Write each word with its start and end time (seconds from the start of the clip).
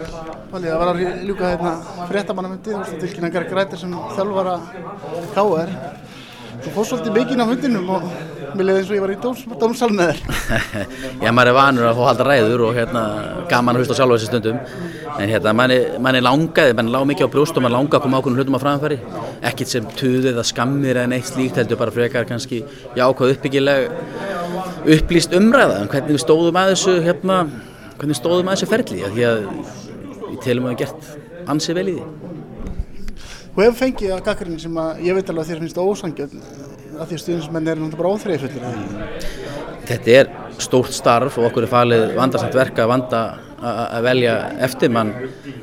Palli, 0.00 0.68
það 0.70 0.78
var 0.80 0.90
að 0.90 1.00
ljúka 1.28 1.48
hérna 1.50 1.70
fréttamannamundi, 2.08 2.70
þú 2.72 2.78
veist 2.78 2.94
að 2.94 3.02
tilkynna 3.04 3.28
Greg 3.34 3.50
Rættir 3.52 3.80
sem 3.80 3.90
þjálfara 4.16 4.54
K.R. 5.34 5.72
Þú 6.60 6.72
fórst 6.74 6.92
svolítið 6.92 7.16
mikinn 7.16 7.40
á 7.40 7.46
fundinum 7.48 7.90
og 7.92 8.06
mér 8.56 8.66
leiði 8.66 8.80
eins 8.80 8.90
og 8.90 8.96
ég 8.96 9.02
var 9.04 9.12
í 9.12 9.18
dóms, 9.20 9.42
dómsal 9.60 9.90
með 9.96 10.10
þér. 10.10 10.18
Já, 11.24 11.30
maður 11.36 11.50
er 11.50 11.56
vanur 11.56 11.88
að 11.90 12.00
fá 12.00 12.02
halda 12.08 12.26
ræður 12.28 12.64
og 12.66 12.74
hérna 12.76 13.02
gaman 13.50 13.76
að 13.76 13.82
hlusta 13.82 13.96
sjálf 13.98 14.12
á 14.12 14.14
þessi 14.16 14.30
stundum. 14.30 14.58
En 15.16 15.32
hérna, 15.34 15.54
manni, 15.56 16.22
langaði, 16.24 16.76
manni 16.78 16.94
lág 16.96 17.06
mikið 17.10 17.28
á 17.28 17.32
brjóst 17.36 17.60
og 17.60 17.64
manni 17.64 17.76
langaði 17.76 18.00
að 18.00 18.04
koma 18.06 18.20
ákveðnum 18.20 18.40
hlutum 18.40 18.56
á 18.56 18.64
framfæri. 18.64 18.98
Ekkit 19.52 19.72
sem 19.72 19.90
tuðið 20.00 20.32
eða 20.34 20.46
skammir 20.48 21.00
eða 21.00 21.12
neitt 21.12 21.28
slíkt 21.28 21.60
heldur 21.60 21.80
bara 21.80 21.96
frekar 21.96 22.28
kannski 22.28 22.62
jákvæð 22.96 23.36
uppbyggileg 23.36 23.92
upplýst 24.96 25.36
umræða. 25.36 25.80
En 25.84 25.92
hvernig 25.92 26.16
við 26.16 26.24
stóðum 26.24 26.60
að 26.60 26.74
þessu, 26.74 26.98
hérna, 27.08 27.44
hvernig 28.00 28.20
stóðum 28.20 28.52
að 28.52 28.58
þessu 28.58 28.72
ferli. 28.74 29.89
Við 30.30 30.40
telum 30.46 30.68
að 30.68 30.74
við 30.74 30.82
gert 30.84 31.48
ansið 31.50 31.80
vel 31.80 31.88
í 31.90 31.96
því. 31.98 32.04
Þú 33.50 33.64
hefur 33.64 33.78
fengið 33.80 34.12
að 34.14 34.24
gaggrinni 34.28 34.62
sem 34.62 34.76
að 34.78 35.00
ég 35.04 35.16
veit 35.16 35.30
alveg 35.30 35.42
að 35.42 35.50
þér 35.50 35.62
finnst 35.64 35.80
ósangjöld 35.82 36.34
að 37.00 37.10
því 37.10 37.16
að 37.16 37.22
stuðnismenn 37.24 37.70
er 37.70 37.80
náttúrulega 37.80 38.00
bara 38.00 38.12
óþreyfullir. 38.14 38.62
Þetta 39.90 40.12
er 40.14 40.30
stórt 40.62 40.94
starf 40.94 41.38
og 41.40 41.48
okkur 41.48 41.66
er 41.66 41.72
falið 41.72 42.04
vandarsamt 42.18 42.54
verka 42.54 42.84
að 42.84 42.92
vanda 42.92 43.22
að 43.60 44.06
velja 44.06 44.34
eftir 44.66 44.92
mann 44.92 45.10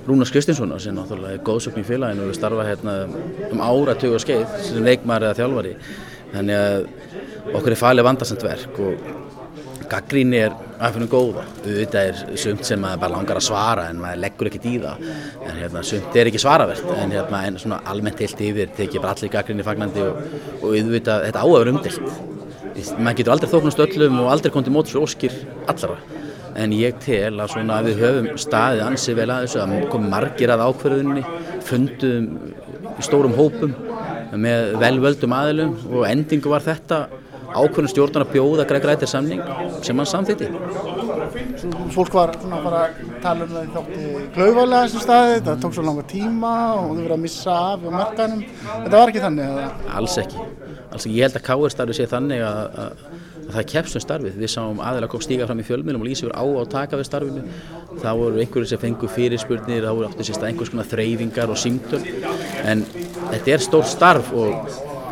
Rúnars 0.07 0.33
Kristinssonar 0.33 0.81
sem 0.83 0.95
náttúrulega 0.97 1.37
er 1.37 1.45
góðsökn 1.47 1.81
í 1.81 1.87
félaginu 1.87 2.27
og 2.27 2.35
starfa 2.37 2.67
hérna 2.67 2.97
um 3.51 3.63
áratögu 3.63 4.19
og 4.19 4.23
skeið 4.25 4.59
sem 4.67 4.85
leikmar 4.85 5.25
eða 5.25 5.39
þjálfari. 5.39 5.73
Þannig 6.35 6.61
að 6.61 7.55
okkur 7.55 7.73
er 7.73 7.81
falið 7.81 8.09
vandarsamt 8.09 8.45
verk 8.45 8.83
og 8.83 9.09
gaggríni 9.91 10.39
er 10.45 10.55
aðfinnum 10.77 11.09
góða. 11.11 11.43
Auðvitað 11.63 12.09
er 12.11 12.39
sumt 12.41 12.65
sem 12.67 12.81
maður 12.81 13.01
bara 13.03 13.15
langar 13.15 13.39
að 13.39 13.45
svara 13.47 13.87
en 13.91 14.01
maður 14.01 14.21
leggur 14.23 14.49
ekkert 14.49 14.67
í 14.69 14.75
það. 14.83 15.05
En 15.47 15.61
hérna, 15.61 15.83
sumt 15.87 16.17
er 16.17 16.29
ekki 16.31 16.41
svaravert 16.43 16.91
en, 16.97 17.15
hérna, 17.15 17.41
en 17.49 17.59
svona 17.61 17.79
almennt 17.91 18.21
heilt 18.23 18.43
yfir 18.49 18.73
tekið 18.77 19.03
bara 19.03 19.15
allir 19.15 19.33
gaggríni 19.33 19.65
fagnandi 19.67 20.03
og, 20.05 20.21
og 20.61 20.67
auðvitað 20.73 21.25
þetta 21.27 21.43
á 21.43 21.47
að 21.47 21.57
vera 21.57 21.75
umdilt. 21.75 22.21
Maður 22.97 23.17
getur 23.19 23.33
aldrei 23.33 23.51
þóknast 23.55 23.83
öllum 23.87 24.21
og 24.21 24.31
aldrei 24.35 24.53
komið 24.53 24.75
mótis 24.75 24.97
og 24.97 25.07
óskir 25.07 25.35
allra. 25.71 25.97
En 26.57 26.73
ég 26.73 26.97
tel 27.03 27.35
að, 27.37 27.51
svona, 27.53 27.81
að 27.81 27.91
við 27.91 28.03
höfum 28.05 28.29
staðið 28.41 28.85
ansið 28.87 29.19
vel 29.19 29.29
að 29.29 29.43
þessu 29.45 29.63
að 29.63 29.75
komið 29.93 30.13
margir 30.13 30.53
að 30.53 30.63
ákverðunni, 30.67 31.25
fundum 31.67 32.29
í 32.97 33.05
stórum 33.05 33.35
hópum 33.37 33.75
með 34.37 34.73
velvöldum 34.81 35.35
aðilum 35.37 35.73
og 35.91 36.05
endingu 36.09 36.51
var 36.51 36.65
þetta 36.65 37.05
ákveðin 37.53 37.91
stjórnar 37.91 38.25
að 38.25 38.33
bjóða 38.35 38.65
Greg 38.69 38.87
Rættir 38.87 39.09
samning 39.11 39.43
sem 39.85 39.97
hann 39.97 40.09
samþýtti. 40.09 40.49
Fólk 41.95 42.15
var 42.15 42.33
svona 42.37 42.59
bara 42.63 42.81
að 42.87 43.13
tala 43.23 43.45
um 43.45 43.53
það 43.53 43.67
í 43.67 43.71
þátti 43.75 44.25
klauvalega 44.35 44.87
þessum 44.87 45.05
staði, 45.05 45.37
þetta 45.37 45.55
tók 45.63 45.77
svo 45.77 45.85
langa 45.87 46.07
tíma 46.11 46.53
og 46.77 46.89
þau 46.89 47.03
verið 47.03 47.15
að 47.17 47.23
missa 47.23 47.55
af 47.71 47.85
á 47.87 47.89
markanum. 47.97 48.43
Þetta 48.65 48.97
var 48.97 49.13
ekki 49.13 49.23
þannig? 49.23 49.53
Eða? 49.53 49.93
Alls 50.01 50.17
ekki. 50.23 50.43
Alls 50.87 51.07
ekki. 51.07 51.15
Ég 51.17 51.27
held 51.27 51.39
að 51.39 51.47
K.R. 51.47 51.73
starfið 51.75 51.99
sé 51.99 52.09
þannig 52.11 52.43
að, 52.47 52.61
að, 52.83 53.05
að 53.47 53.51
það 53.53 53.61
er 53.63 53.69
keppsum 53.73 54.03
starfið. 54.03 54.39
Við 54.41 54.53
sáum 54.53 54.81
aðeins 54.83 55.11
kom 55.13 55.23
stíga 55.23 55.47
fram 55.49 55.63
í 55.63 55.67
fjölmjölum 55.67 56.03
og 56.03 56.09
lýsið 56.09 56.29
voru 56.29 56.37
á 56.37 56.45
að 56.63 56.71
taka 56.73 56.99
við 56.99 57.09
starfinu. 57.09 57.45
Það 58.03 58.21
voru 58.23 58.43
einhverju 58.43 58.71
sem 58.71 58.81
fengu 58.83 59.11
fyrirspurnir, 59.11 59.87
það 59.87 59.99
voru 59.99 60.09
áttu 60.11 60.27
sérst 60.27 60.45
einhvers 60.47 60.73
konar 60.73 60.91
þreyfingar 60.91 61.53
og 61.53 61.61
símtöl. 61.61 62.03
En 62.67 62.83
þetta 63.31 63.55
er 63.55 63.65
stórt 63.65 63.91
starf 63.91 64.33
og 64.35 64.71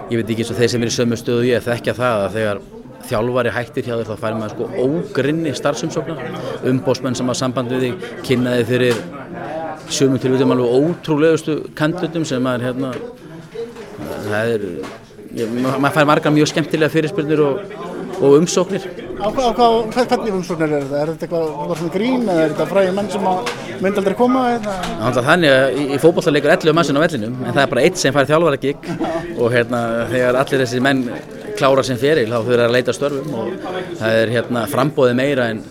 ég 0.10 0.20
veit 0.20 0.30
ekki 0.30 0.44
eins 0.44 0.52
og 0.54 0.60
þeir 0.60 0.72
sem 0.74 0.84
er 0.86 0.92
í 0.92 0.96
sömu 0.96 1.20
stöðu 1.20 1.48
ég 1.50 1.64
þekkja 1.66 1.96
það 1.98 2.24
að 2.26 2.36
þegar 2.38 2.60
þjálfari 3.06 3.54
hættir 3.54 3.88
hjá 3.88 3.96
þér 3.96 4.10
þá 4.10 4.22
fær 4.22 4.38
maður 4.40 4.54
sko 4.56 4.68
ógrinni 4.86 5.54
starfsumsóknar 5.58 6.68
umbósmenn 6.72 7.18
sem 7.18 7.30
hafa 7.30 7.40
samband 7.42 7.74
við 7.74 7.86
þig 7.86 8.06
kynnaði 8.26 8.68
fyrir 8.70 9.02
sömum 9.94 10.22
tilvítum 10.22 10.54
alveg 10.56 10.78
ótrúlegustu 10.80 11.58
kandutum 11.78 12.26
sem 12.28 12.44
maður 12.46 12.68
hérna 12.70 12.94
það 14.30 14.54
er 14.56 14.68
ég, 15.38 15.58
maður 15.58 15.98
fær 16.00 16.10
margar 16.10 16.36
mjög 16.36 16.54
skemmtilega 16.54 16.94
fyrirspurnir 16.94 17.44
og, 17.46 17.76
og 18.22 18.40
umsóknir 18.42 18.90
Á 19.16 19.32
hvað, 19.32 19.46
á 19.48 19.54
hvað, 19.56 20.08
hvernig 20.12 20.34
umsóknir 20.36 20.74
er 20.76 20.82
þetta? 20.84 21.02
Er 21.02 21.12
þetta 21.14 21.28
eitthvað 21.30 21.94
grín 21.94 22.26
eða 22.28 22.42
er 22.44 22.52
þetta 22.52 22.66
fræði 22.68 22.96
menn 22.98 23.12
sem 23.14 23.30
myndi 23.84 24.02
aldrei 24.02 24.16
koma? 24.18 24.44
Þannig 25.16 25.52
að 25.52 25.80
í, 25.80 25.86
í 25.96 26.02
fókbólla 26.02 26.34
leikur 26.36 26.54
11 26.56 26.78
mannsinn 26.78 27.00
á 27.00 27.04
vellinum 27.06 27.40
en 27.44 27.52
það 27.52 27.64
er 27.64 27.72
bara 27.74 27.86
eitt 27.88 28.02
sem 28.02 28.16
fær 28.16 28.30
þjálfara 28.30 28.62
gig 28.62 28.90
og 29.36 29.50
hérna 29.54 29.82
þegar 30.12 30.40
allir 30.42 30.64
þessi 30.64 30.84
menn 30.84 31.04
klára 31.56 31.86
sem 31.88 32.00
feril 32.00 32.28
þá 32.32 32.38
þurfa 32.38 32.68
að 32.68 32.76
leita 32.76 32.96
störfum 32.96 33.36
og 33.42 33.54
það 34.00 34.22
er 34.22 34.34
hérna 34.36 34.66
frambóðið 34.72 35.20
meira 35.20 35.52
en, 35.54 35.62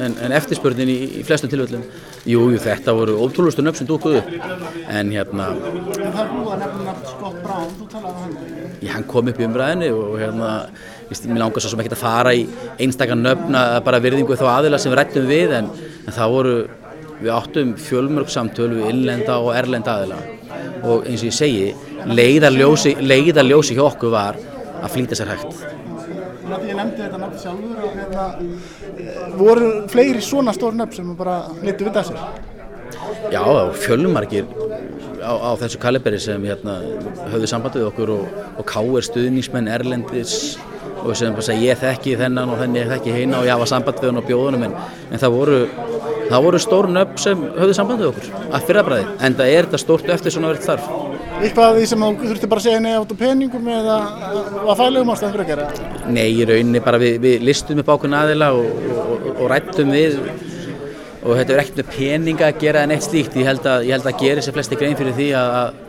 en, 0.00 0.16
en 0.26 0.36
eftirspurnin 0.38 0.92
í, 0.92 1.00
í 1.20 1.26
flestum 1.26 1.52
tilvöldum. 1.52 1.84
Jú, 2.28 2.42
jú, 2.52 2.58
þetta 2.60 2.92
voru 2.92 3.14
ótrúlustu 3.24 3.62
nöfn 3.64 3.80
sem 3.80 3.88
dúkuðu 3.88 4.20
en 4.92 5.12
hérna 5.14 5.46
það 5.56 6.18
er 6.20 6.26
búið 6.34 6.50
að 6.52 6.58
nefna 6.60 6.94
Scott 7.08 7.38
Brown, 7.40 7.70
þú 7.78 7.86
talaði 7.94 8.10
um 8.12 8.18
hann 8.26 8.80
Já, 8.84 8.90
hann 8.92 9.06
kom 9.08 9.30
upp 9.32 9.40
í 9.40 9.46
umræðinu 9.46 9.88
og 9.96 10.18
hérna 10.20 10.50
mér 11.10 11.40
langar 11.40 11.64
svo 11.64 11.72
sem 11.72 11.80
ekki 11.80 11.94
að 11.96 12.02
fara 12.02 12.34
í 12.36 12.44
einstakar 12.80 13.16
nöfn 13.16 13.56
að 13.56 13.78
bara 13.88 14.02
virðingu 14.04 14.36
þá 14.36 14.44
aðila 14.52 14.80
sem 14.80 14.92
við 14.92 15.00
rættum 15.00 15.30
við 15.30 15.56
en, 15.62 15.72
en 16.04 16.16
það 16.18 16.36
voru 16.36 16.54
við 17.20 17.32
áttum 17.34 17.74
fjölmörg 17.80 18.30
samtöl 18.32 18.70
við 18.74 18.90
innlenda 18.92 19.38
og 19.42 19.52
erlenda 19.56 19.96
aðila. 19.98 20.20
Og 20.82 21.08
eins 21.08 21.24
og 21.24 21.30
ég 21.30 21.36
segi 21.36 21.66
leiðarljósi, 22.08 22.96
leiðarljósi 23.00 23.76
hjá 23.76 23.84
okkur 23.88 24.14
var 24.14 24.40
að 24.80 24.94
flýta 24.94 25.18
sér 25.18 25.34
hægt. 25.34 25.66
Ég 26.50 26.74
nefndi 26.74 27.04
þetta 27.04 27.18
nafn 27.20 27.38
sjálfur 27.38 27.84
og 27.86 27.92
hérna 27.94 28.24
voru 29.38 29.68
fleiri 29.90 30.22
svona 30.24 30.54
stór 30.56 30.74
nöfn 30.78 30.96
sem 30.98 31.12
bara 31.18 31.42
litur 31.62 31.90
við 31.90 32.00
þessir? 32.00 32.24
Já, 33.30 33.44
fjölmargir 33.84 34.48
á, 35.22 35.32
á 35.32 35.50
þessu 35.60 35.78
kaliberi 35.80 36.18
sem 36.22 36.42
hérna, 36.48 36.80
höfðu 37.30 37.50
sambandið 37.50 37.86
okkur 37.90 38.12
og, 38.16 38.42
og 38.58 38.66
káir 38.68 39.06
stuðningsmenn 39.06 39.70
Erlendis 39.70 40.34
og 41.00 41.14
sem 41.16 41.32
bara 41.36 41.46
segja 41.46 41.72
ég 41.72 41.80
þekki 41.80 42.16
þennan 42.20 42.52
og 42.52 42.60
þenni 42.60 42.82
ég 42.82 42.90
þekki 42.90 43.14
heina 43.14 43.40
og 43.40 43.46
ég 43.48 43.54
hafa 43.54 43.68
samband 43.70 44.00
við 44.02 44.10
hann 44.10 44.20
á 44.20 44.28
bjóðunum 44.28 44.66
en, 44.66 44.74
en 45.10 45.22
það 45.22 45.36
voru, 45.36 45.60
það 46.30 46.46
voru 46.46 46.62
stór 46.62 46.90
nöfn 46.94 47.20
sem 47.20 47.46
höfðu 47.58 47.76
sambandið 47.76 48.10
okkur 48.12 48.32
að 48.50 48.66
fyrrabræði 48.70 49.14
en 49.20 49.38
það 49.40 49.54
er 49.54 49.68
þetta 49.68 49.84
stórt 49.84 50.12
eftir 50.16 50.36
svona 50.36 50.52
verið 50.52 50.68
þarf 50.70 50.90
Eitthvað 51.40 51.78
því 51.78 51.84
sem 51.88 52.02
þú 52.04 52.28
þurfti 52.28 52.48
bara 52.52 52.60
að 52.60 52.66
segja 52.66 52.96
átt 53.00 53.12
á 53.16 53.16
peningum 53.16 53.68
eða 53.72 53.94
að 54.60 54.74
fælegum 54.76 55.12
ástæðan 55.14 55.34
fyrir 55.34 55.44
að 55.44 55.50
gera? 55.50 55.92
Nei, 56.12 56.26
í 56.34 56.46
rauninni 56.50 56.82
bara 56.84 57.00
við, 57.00 57.14
við 57.22 57.44
listum 57.48 57.80
upp 57.80 57.92
ákveðin 57.94 58.16
aðila 58.18 58.50
og, 58.58 58.82
og, 58.90 59.28
og 59.30 59.46
rættum 59.48 59.92
við 59.94 60.18
og 61.20 61.38
þetta 61.38 61.54
er 61.54 61.62
ekkert 61.62 61.80
með 61.80 61.94
peninga 61.94 62.50
að 62.50 62.60
gera 62.60 62.82
en 62.84 62.92
eitt 62.94 63.06
slíkt. 63.06 63.38
Ég 63.40 63.48
held 63.48 63.64
að, 63.68 63.86
ég 63.88 63.96
held 63.96 64.10
að 64.10 64.20
gera 64.20 64.44
sér 64.44 64.56
flesti 64.56 64.78
grein 64.80 64.98
fyrir 65.00 65.16
því 65.16 65.30
að, 65.40 65.80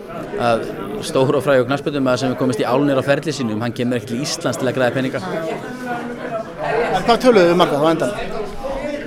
að 0.47 0.65
stóru 1.07 1.39
og 1.39 1.45
fræg 1.45 1.65
og 1.65 1.69
knarspöldum 1.69 2.09
að 2.11 2.23
sem 2.23 2.33
er 2.33 2.39
komist 2.39 2.63
í 2.63 2.67
álunir 2.67 2.99
á 2.99 3.03
ferli 3.03 3.35
sínum, 3.35 3.61
hann 3.63 3.75
kemur 3.75 3.99
ekkert 3.99 4.13
til 4.13 4.23
Íslands 4.23 4.59
til 4.61 4.71
að 4.71 4.77
græða 4.79 4.95
peninga. 4.99 5.23
En 6.91 7.05
hvað 7.07 7.21
töluðu 7.27 7.51
þið 7.51 7.61
marga 7.63 7.83
þá 7.83 7.87
endan? 7.91 8.17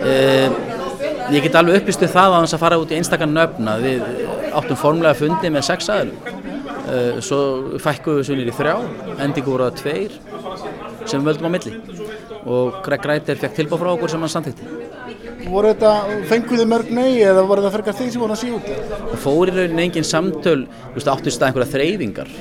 Uh, 0.05 0.74
ég 1.33 1.47
get 1.47 1.57
alveg 1.59 1.81
upplýstuð 1.81 2.13
það 2.13 2.37
á 2.37 2.39
þess 2.43 2.57
að 2.57 2.65
fara 2.65 2.81
út 2.81 2.93
í 2.93 2.99
einstakar 2.99 3.31
nöfna. 3.31 3.77
Við 3.83 4.05
áttum 4.53 4.81
formulega 4.81 5.19
fundi 5.19 5.53
með 5.53 5.69
sex 5.71 5.91
aðlum. 5.93 6.43
Uh, 6.85 7.21
svo 7.25 7.39
fækkuðu 7.81 8.21
við 8.21 8.27
svonir 8.29 8.51
í 8.51 8.55
þrjá, 8.55 8.75
endingu 9.25 9.55
voru 9.55 9.71
það 9.71 9.79
tveir 9.81 10.19
sem 11.09 11.23
við 11.23 11.31
völdum 11.31 11.49
á 11.49 11.55
milli 11.55 11.73
og 12.45 12.81
Greg 12.85 13.07
Reiter 13.09 13.39
fekk 13.41 13.57
tilbúið 13.57 13.81
frá 13.81 13.91
okkur 13.95 14.13
sem 14.13 14.25
hann 14.25 14.33
samþýtti. 14.35 14.67
Voru 15.49 15.71
þetta, 15.73 15.93
fenguðu 16.29 16.67
mörg 16.69 16.91
nei 16.93 17.23
eða 17.25 17.45
voru 17.49 17.65
það 17.65 17.77
fergar 17.79 17.97
því 17.99 18.11
sem 18.13 18.23
voru 18.23 18.37
að 18.37 18.43
síða 18.43 18.59
út? 18.59 18.69
Það 19.11 19.23
fór 19.25 19.51
í 19.51 19.55
rauninni 19.57 19.85
engin 19.87 20.09
samtöl, 20.09 20.63
þú 20.67 20.99
veist, 20.99 21.11
áttu 21.15 21.33
stað 21.33 21.51
einhverja 21.51 21.73
þreyfingar. 21.73 22.33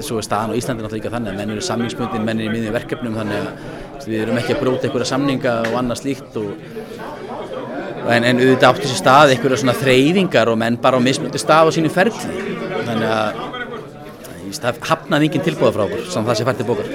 Svo 0.00 0.20
er 0.20 0.26
staðan 0.26 0.52
á 0.52 0.58
Íslandi 0.58 0.84
náttúrulega 0.84 1.02
líka 1.02 1.12
þannig 1.12 1.32
að 1.32 1.40
menn 1.40 1.54
eru 1.54 1.64
samningsbundin, 1.64 2.24
menn 2.24 2.40
eru 2.40 2.48
í 2.48 2.54
miðjum 2.56 2.76
verkefnum 2.76 3.16
þannig 3.20 3.48
að 3.48 4.06
við 4.08 4.22
erum 4.24 4.40
ekki 4.40 4.56
að 4.56 4.62
bróta 4.62 4.88
einhverja 4.88 5.10
samninga 5.12 5.54
og 5.66 5.78
annað 5.80 6.02
slíkt 6.02 6.38
og 6.40 7.25
en, 8.06 8.24
en 8.24 8.40
auðvitað 8.40 8.70
áttu 8.70 8.90
sér 8.90 9.00
stað 9.00 9.34
einhverja 9.34 9.60
svona 9.62 9.76
þreyfingar 9.76 10.52
og 10.52 10.58
menn 10.60 10.78
bara 10.82 11.00
á 11.00 11.02
mismundi 11.02 11.40
stað 11.42 11.70
á 11.70 11.76
sínu 11.76 11.92
ferli. 11.92 12.44
Þannig 12.86 13.10
að 13.10 13.44
það 14.62 14.82
hafnaði 14.90 15.28
engin 15.28 15.46
tilbúða 15.46 15.74
frá 15.74 15.86
okkur, 15.86 16.06
samt 16.12 16.30
það 16.30 16.38
sé 16.38 16.46
fært 16.48 16.62
til 16.62 16.68
bókar. 16.68 16.92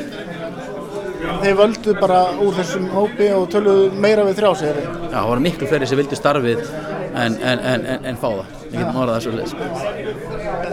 Þeir 1.42 1.58
völdu 1.58 1.94
bara 1.98 2.22
úr 2.42 2.54
þessum 2.54 2.88
hópi 2.94 3.28
og 3.34 3.48
töluðu 3.52 3.92
meira 4.02 4.26
við 4.28 4.40
þrjá 4.40 4.52
segir 4.60 4.80
þið? 4.80 4.90
Já, 5.02 5.14
það 5.16 5.30
voru 5.32 5.44
miklu 5.46 5.70
fleiri 5.70 5.88
sem 5.90 6.00
vildi 6.00 6.18
starfið 6.20 6.60
en, 6.62 7.38
en, 7.38 7.64
en, 7.72 7.88
en 8.12 8.20
fá 8.22 8.28
það. 8.30 8.58
Ég 8.72 8.76
getum 8.78 9.00
orðað 9.02 9.16
það 9.16 9.24
svo 9.26 9.32
leiðis. 9.38 9.56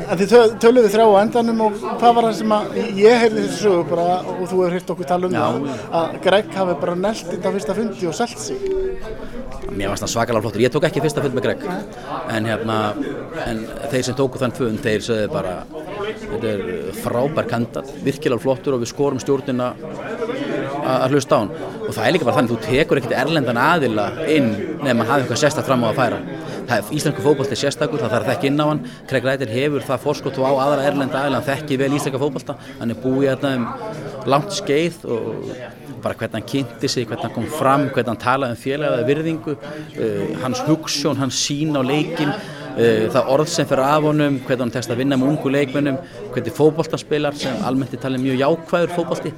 Þið 0.09 0.35
töluðu 0.63 0.85
við 0.85 0.93
þrjá 0.95 1.07
á 1.09 1.21
endanum 1.23 1.65
og 1.67 1.79
hvað 1.85 2.15
var 2.19 2.29
það 2.29 2.37
sem 2.39 2.55
að, 2.59 2.77
ég 3.01 3.25
heyrði 3.25 3.47
þessu 3.47 3.63
sögu 3.65 3.87
bara 3.91 4.07
og 4.23 4.45
þú 4.45 4.61
hefur 4.61 4.77
hýrt 4.77 4.93
okkur 4.95 5.11
tala 5.13 5.29
um 5.29 5.39
Já. 5.39 5.43
það, 5.47 5.83
að 6.01 6.19
Greg 6.29 6.55
hafi 6.61 6.77
bara 6.85 6.99
nelt 7.07 7.33
þetta 7.33 7.55
fyrsta 7.57 7.79
fundi 7.81 8.11
og 8.13 8.19
selt 8.21 8.45
sig. 8.45 8.69
Mér 9.79 9.93
varst 9.93 10.03
það 10.03 10.13
svakalega 10.15 10.43
flottur. 10.43 10.63
Ég 10.65 10.73
tók 10.75 10.87
ekki 10.89 11.03
fyrsta 11.05 11.23
fund 11.23 11.37
með 11.39 11.45
Greg. 11.47 11.67
En, 12.35 12.49
hérna, 12.49 12.79
en 13.45 13.61
þeir 13.93 14.09
sem 14.09 14.17
tóku 14.19 14.41
þann 14.41 14.57
fund, 14.57 14.81
þeir 14.83 15.05
sögðu 15.07 15.29
bara 15.33 15.55
þetta 16.19 16.51
er 16.51 16.63
frábær 16.99 17.49
kandat, 17.49 17.93
virkilega 18.05 18.43
flottur 18.43 18.77
og 18.77 18.83
við 18.83 18.91
skorum 18.93 19.23
stjórnina 19.23 19.71
að 20.89 21.15
hlusta 21.15 21.39
á 21.39 21.41
hann. 21.43 21.55
Og 21.87 21.95
það 21.95 22.05
er 22.05 22.15
líka 22.17 22.29
bara 22.29 22.39
þannig, 22.41 22.55
þú 22.55 22.61
tekur 22.67 23.01
ekkert 23.01 23.17
erlendan 23.23 23.61
aðila 23.63 24.09
inn 24.27 24.51
nefn 24.83 25.05
að 25.05 25.11
hafa 25.13 25.23
eitthvað 25.23 25.43
sérstætt 25.45 25.69
fram 25.69 25.87
á 25.87 25.89
að 25.93 26.01
færa. 26.01 26.21
það, 26.69 26.93
íslensku 26.99 27.25
fótbolti 27.25 27.55
er 27.57 27.61
sérstakur, 27.63 28.03
það 28.03 28.15
þarf 28.17 28.31
ekki 28.35 28.51
inn 28.51 28.61
á 28.61 28.67
hann 28.69 28.83
Craig 29.09 29.27
Rættir 29.27 29.53
hefur 29.53 29.85
það 29.89 30.03
fórskot 30.05 30.41
á 30.41 30.53
aðra 30.53 30.87
erlenda 30.91 31.23
aðeins, 31.23 31.39
hann 31.39 31.49
þekki 31.49 31.79
vel 31.81 31.91
íslenska 31.97 32.21
fótbolta 32.21 32.57
hann 32.81 32.93
er 32.93 33.01
búið 33.01 33.31
hérna 33.31 33.55
um 33.57 33.65
langt 34.27 34.55
skeið 34.57 35.05
og 35.07 35.51
bara 36.03 36.15
hvernig 36.15 36.39
hann 36.39 36.47
kynnti 36.49 36.89
sig, 36.91 37.07
hvernig 37.07 37.27
hann 37.27 37.35
kom 37.35 37.49
fram, 37.59 37.89
hvernig 37.93 38.13
hann 38.13 38.23
talaði 38.23 38.55
um 38.55 38.63
félagaði 38.63 39.09
virðingu, 39.09 39.57
uh, 39.59 40.23
hans 40.45 40.63
hugssjón, 40.69 41.19
hans 41.21 41.41
sín 41.43 41.75
á 41.75 41.83
leikin, 41.83 42.31
uh, 42.31 43.07
það 43.15 43.33
orð 43.35 43.53
sem 43.53 43.69
fyrir 43.69 43.85
af 43.87 44.07
honum, 44.07 44.41
hvernig 44.47 44.67
hann 44.67 44.75
tekst 44.77 44.95
að 44.95 45.03
vinna 45.03 45.19
með 45.19 45.33
ungu 45.35 45.55
leikmennum, 45.55 46.01
hvernig 46.35 46.59
fókbóltaspilar 46.59 47.39
sem 47.39 47.63
almennt 47.67 47.95
er 47.95 48.05
talið 48.05 48.25
mjög 48.27 48.43
jákvæður 48.45 48.97
fókbólti. 48.97 49.35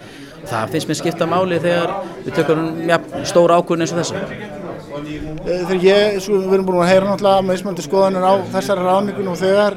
Það 0.50 0.72
finnst 0.74 0.88
mér 0.88 1.00
skipta 1.00 1.28
máli 1.28 1.60
þegar 1.60 1.98
við 2.24 2.40
tökum 2.40 2.66
ja, 2.88 3.00
stóra 3.28 3.60
ákvörðin 3.60 3.86
eins 3.86 3.94
og 3.94 4.00
þessa. 4.00 4.58
Þegar 4.90 5.84
ég, 5.84 6.18
svo, 6.24 6.38
við 6.42 6.54
erum 6.56 6.66
búin 6.68 6.82
að 6.82 6.90
heyra 6.90 7.08
náttúrulega 7.08 7.44
meðsmöldi 7.46 7.84
skoðanir 7.84 8.24
á 8.26 8.34
þessari 8.52 8.84
ráningun 8.84 9.30
og 9.32 9.38
þegar, 9.40 9.76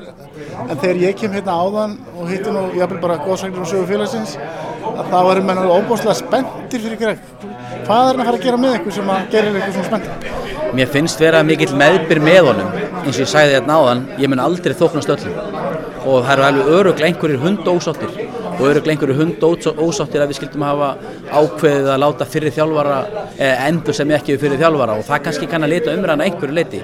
en 0.65 0.79
þegar 0.81 1.01
ég 1.03 1.17
kem 1.19 1.35
hérna 1.35 1.55
áðan 1.59 1.93
og 2.17 2.31
hitti 2.31 2.53
nú, 2.53 2.63
ég 2.73 2.83
hafði 2.83 3.01
bara 3.03 3.19
góðsagnir 3.21 3.63
á 3.63 3.67
sögu 3.69 3.85
félagsins, 3.91 4.35
að 4.93 5.09
það 5.11 5.27
varum 5.29 5.49
menn 5.49 5.61
alveg 5.63 5.83
óbúslega 5.83 6.15
spenntir 6.19 6.83
fyrir 6.85 6.99
Greg. 7.01 7.25
Hvað 7.83 7.99
er 7.99 8.09
hann 8.09 8.21
að 8.23 8.29
fara 8.29 8.37
að 8.39 8.45
gera 8.47 8.61
með 8.61 8.75
eitthvað 8.77 8.97
sem 8.97 9.11
að 9.13 9.25
gerir 9.33 9.57
eitthvað 9.59 9.77
svona 9.77 9.89
spenntir? 9.89 10.39
Mér 10.73 10.93
finnst 10.93 11.21
vera 11.21 11.43
mikill 11.45 11.73
meðbyr 11.77 12.21
með 12.23 12.39
honum, 12.49 12.71
eins 13.03 13.17
og 13.17 13.21
ég 13.21 13.29
sagði 13.29 13.57
þetta 13.57 13.69
náðan, 13.69 14.05
ég 14.21 14.31
mun 14.31 14.41
aldrei 14.41 14.73
þóknast 14.77 15.11
öllum 15.13 15.83
og 16.03 16.25
það 16.25 16.31
eru 16.33 16.45
alveg 16.47 16.71
öruglega 16.77 17.09
einhverjir 17.09 17.43
hundósáttir 17.43 18.15
og 18.53 18.63
öruglega 18.67 18.95
einhverjir 18.95 19.19
hundósáttir 19.21 20.23
að 20.23 20.31
við 20.31 20.39
skildum 20.39 20.65
hafa 20.67 20.89
ákveðið 21.31 21.91
að 21.93 22.01
láta 22.03 22.27
fyrir 22.27 22.55
þjálfara 22.57 22.97
eða 23.37 23.69
endur 23.69 23.97
sem 23.99 24.11
ekki 24.17 24.35
fyrir 24.41 24.59
þjálfara 24.59 24.97
og 24.99 25.07
það 25.07 25.23
kannski 25.27 25.49
kann 25.51 25.63
að 25.63 25.75
leta 25.75 25.95
umræðan 25.95 26.25
einhverju 26.25 26.57
leiti 26.57 26.83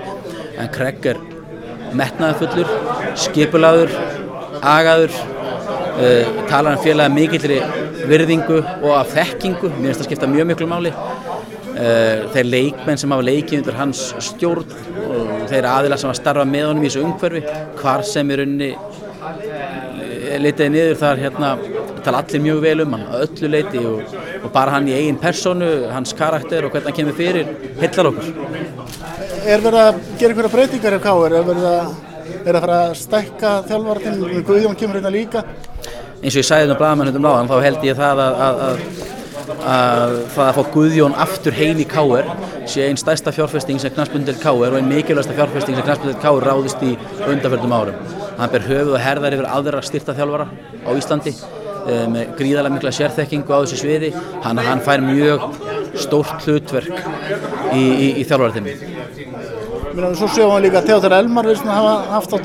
en 0.59 0.71
Craig 0.75 1.09
er 1.11 1.19
metnaðafullur, 2.00 2.71
skipulaður, 3.17 3.94
agaður, 4.61 5.15
uh, 6.00 6.41
talar 6.50 6.75
hann 6.75 6.83
félagið 6.83 7.15
mikillri 7.15 7.59
virðingu 8.09 8.59
og 8.59 8.91
af 8.97 9.13
þekkingu, 9.15 9.71
mér 9.75 9.89
finnst 9.89 10.03
það 10.03 10.09
skipta 10.09 10.31
mjög 10.31 10.51
miklu 10.51 10.69
máli. 10.69 10.94
Uh, 11.79 12.27
þeir 12.33 12.47
leikmenn 12.50 13.00
sem 13.00 13.11
hafa 13.13 13.23
leikið 13.23 13.61
undir 13.61 13.77
hans 13.77 14.01
stjórn 14.25 14.65
og 15.06 15.45
þeir 15.47 15.67
aðilar 15.69 16.01
sem 16.01 16.09
hafa 16.09 16.19
starfað 16.19 16.50
með 16.51 16.65
honum 16.67 16.83
í 16.83 16.89
þessu 16.89 17.06
umhverfi, 17.06 17.44
hvar 17.79 18.03
sem 18.07 18.33
er 18.35 18.44
unni 18.44 18.73
leitiði 20.39 20.69
niður 20.73 21.00
þar 21.00 21.21
hérna 21.23 21.51
tala 22.03 22.21
allir 22.23 22.44
mjög 22.44 22.59
vel 22.63 22.83
um 22.83 22.94
hann 22.95 23.06
á 23.09 23.15
öllu 23.23 23.50
leiti 23.51 23.81
og, 23.85 24.13
og 24.44 24.51
bara 24.53 24.75
hann 24.75 24.88
í 24.89 24.95
eigin 24.95 25.19
personu, 25.21 25.69
hans 25.94 26.13
karakter 26.17 26.65
og 26.65 26.73
hvernig 26.73 26.89
hann 26.89 26.97
kemur 27.00 27.17
fyrir 27.17 27.50
hillar 27.79 28.11
okkur. 28.11 28.29
Er 29.50 29.63
verið 29.63 29.81
að 29.81 30.00
gera 30.19 30.33
einhverja 30.33 30.53
breytingar 30.53 30.97
ef 30.97 31.03
káir? 31.03 31.35
Er 31.39 31.50
verið 31.50 31.67
að, 31.71 31.91
að 32.44 32.59
fara 32.59 32.79
að 32.85 32.95
stækka 33.03 33.53
þjálfvartinn? 33.69 34.23
Guðjón 34.47 34.79
kemur 34.79 35.00
hérna 35.00 35.13
líka? 35.13 35.45
Eins 36.19 36.36
og 36.36 36.42
ég 36.42 36.48
sæði 36.50 36.74
um 36.74 36.80
bladamennundum 36.80 37.24
náðan 37.24 37.50
þá 37.50 37.57
held 37.63 37.88
ég 37.88 37.98
það 38.00 38.24
að, 38.25 38.44
að, 38.48 38.62
að 38.68 39.18
að 39.57 40.16
það 40.33 40.45
að 40.45 40.57
fá 40.57 40.71
Guðjón 40.74 41.16
aftur 41.24 41.56
heim 41.56 41.80
í 41.81 41.86
Káer 41.89 42.27
sé 42.69 42.86
einn 42.86 43.00
stærsta 43.00 43.33
fjárfesting 43.36 43.80
sem 43.81 43.94
knastbundil 43.94 44.38
Káer 44.42 44.74
og 44.74 44.77
einn 44.80 44.89
mikilvægsta 44.89 45.36
fjárfesting 45.38 45.77
sem 45.77 45.86
knastbundil 45.88 46.19
Káer 46.21 46.45
ráðist 46.45 46.83
í 46.86 46.94
undanfjöldum 47.27 47.75
árum. 47.75 47.98
Hann 48.39 48.54
ber 48.54 48.68
höfuð 48.68 48.95
og 48.95 49.04
herðar 49.04 49.36
yfir 49.38 49.50
aðra 49.50 49.81
styrta 49.86 50.16
þjálfara 50.18 50.48
á 50.86 50.89
Íslandi 50.95 51.33
með 52.13 52.36
gríðarlega 52.38 52.75
mikla 52.75 52.94
sérþekkingu 52.94 53.56
á 53.56 53.60
þessu 53.63 53.81
sviði. 53.81 54.13
Hann, 54.45 54.62
hann 54.63 54.83
fær 54.86 55.04
mjög 55.04 55.48
stórt 56.00 56.45
hlutverk 56.45 56.94
í, 57.74 57.83
í, 57.83 58.10
í 58.21 58.27
þjálfaratimmi. 58.30 58.77
Mér 59.89 60.16
svo 60.16 60.30
séum 60.30 60.54
við 60.54 60.68
líka 60.68 60.83
að 60.83 60.92
Theodor 60.92 61.18
Elmar 61.18 61.50
við 61.50 61.66
hafa 61.66 61.95
haft 62.13 62.36
að 62.38 62.44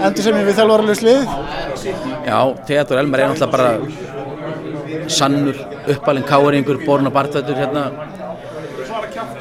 endur 0.00 0.24
sem 0.24 0.38
við 0.46 0.56
þjálfarlega 0.56 1.00
slið. 1.02 2.09
Já, 2.26 2.38
Theodor 2.66 2.98
Elmar 2.98 3.20
er 3.20 3.28
náttúrulega 3.32 3.50
bara 3.50 5.08
sannur 5.08 5.56
uppalinn 5.88 6.26
káeringur, 6.28 6.84
borun 6.86 7.06
og 7.06 7.12
bartvættur 7.12 7.56
hérna. 7.56 7.90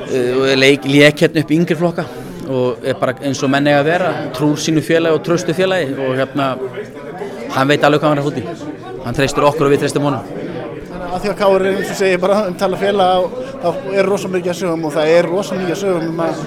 Og 0.09 0.57
leik, 0.57 0.85
leik 0.85 1.21
hérna 1.21 1.43
upp 1.43 1.51
í 1.51 1.59
yngri 1.59 1.77
flokka 1.77 2.05
og 2.49 2.85
er 2.87 2.97
bara 2.97 3.13
eins 3.21 3.43
og 3.45 3.51
menni 3.53 3.73
að 3.75 3.85
vera 3.91 4.13
trúr 4.33 4.57
sínu 4.57 4.81
félagi 4.81 5.13
og 5.13 5.25
tröstu 5.25 5.53
félagi 5.53 5.91
og 6.01 6.15
hérna 6.17 6.55
hann 7.53 7.69
veit 7.69 7.83
alveg 7.83 8.01
hvað 8.01 8.09
hann 8.09 8.21
er 8.21 8.25
húti 8.25 8.43
hann 9.03 9.17
treystur 9.17 9.45
okkur 9.45 9.67
og 9.67 9.75
við 9.75 9.83
treystum 9.83 10.07
honum. 10.07 10.23
Að 11.09 11.21
því 11.21 11.29
að 11.29 11.37
Káur 11.41 11.65
er 11.65 11.77
eins 11.77 11.91
og 11.93 11.99
segir 11.99 12.21
bara 12.21 12.39
um 12.47 12.57
tala 12.57 12.79
félag 12.81 13.37
þá 13.61 13.69
er 13.93 14.09
rosalega 14.09 14.35
mikið 14.37 14.51
að 14.53 14.59
sögum 14.63 14.87
og 14.89 14.95
það 14.95 15.13
er 15.17 15.29
rosalega 15.29 15.63
mikið 15.63 15.75
að 15.75 15.83
sögum 15.83 16.09
um 16.09 16.23
að 16.25 16.41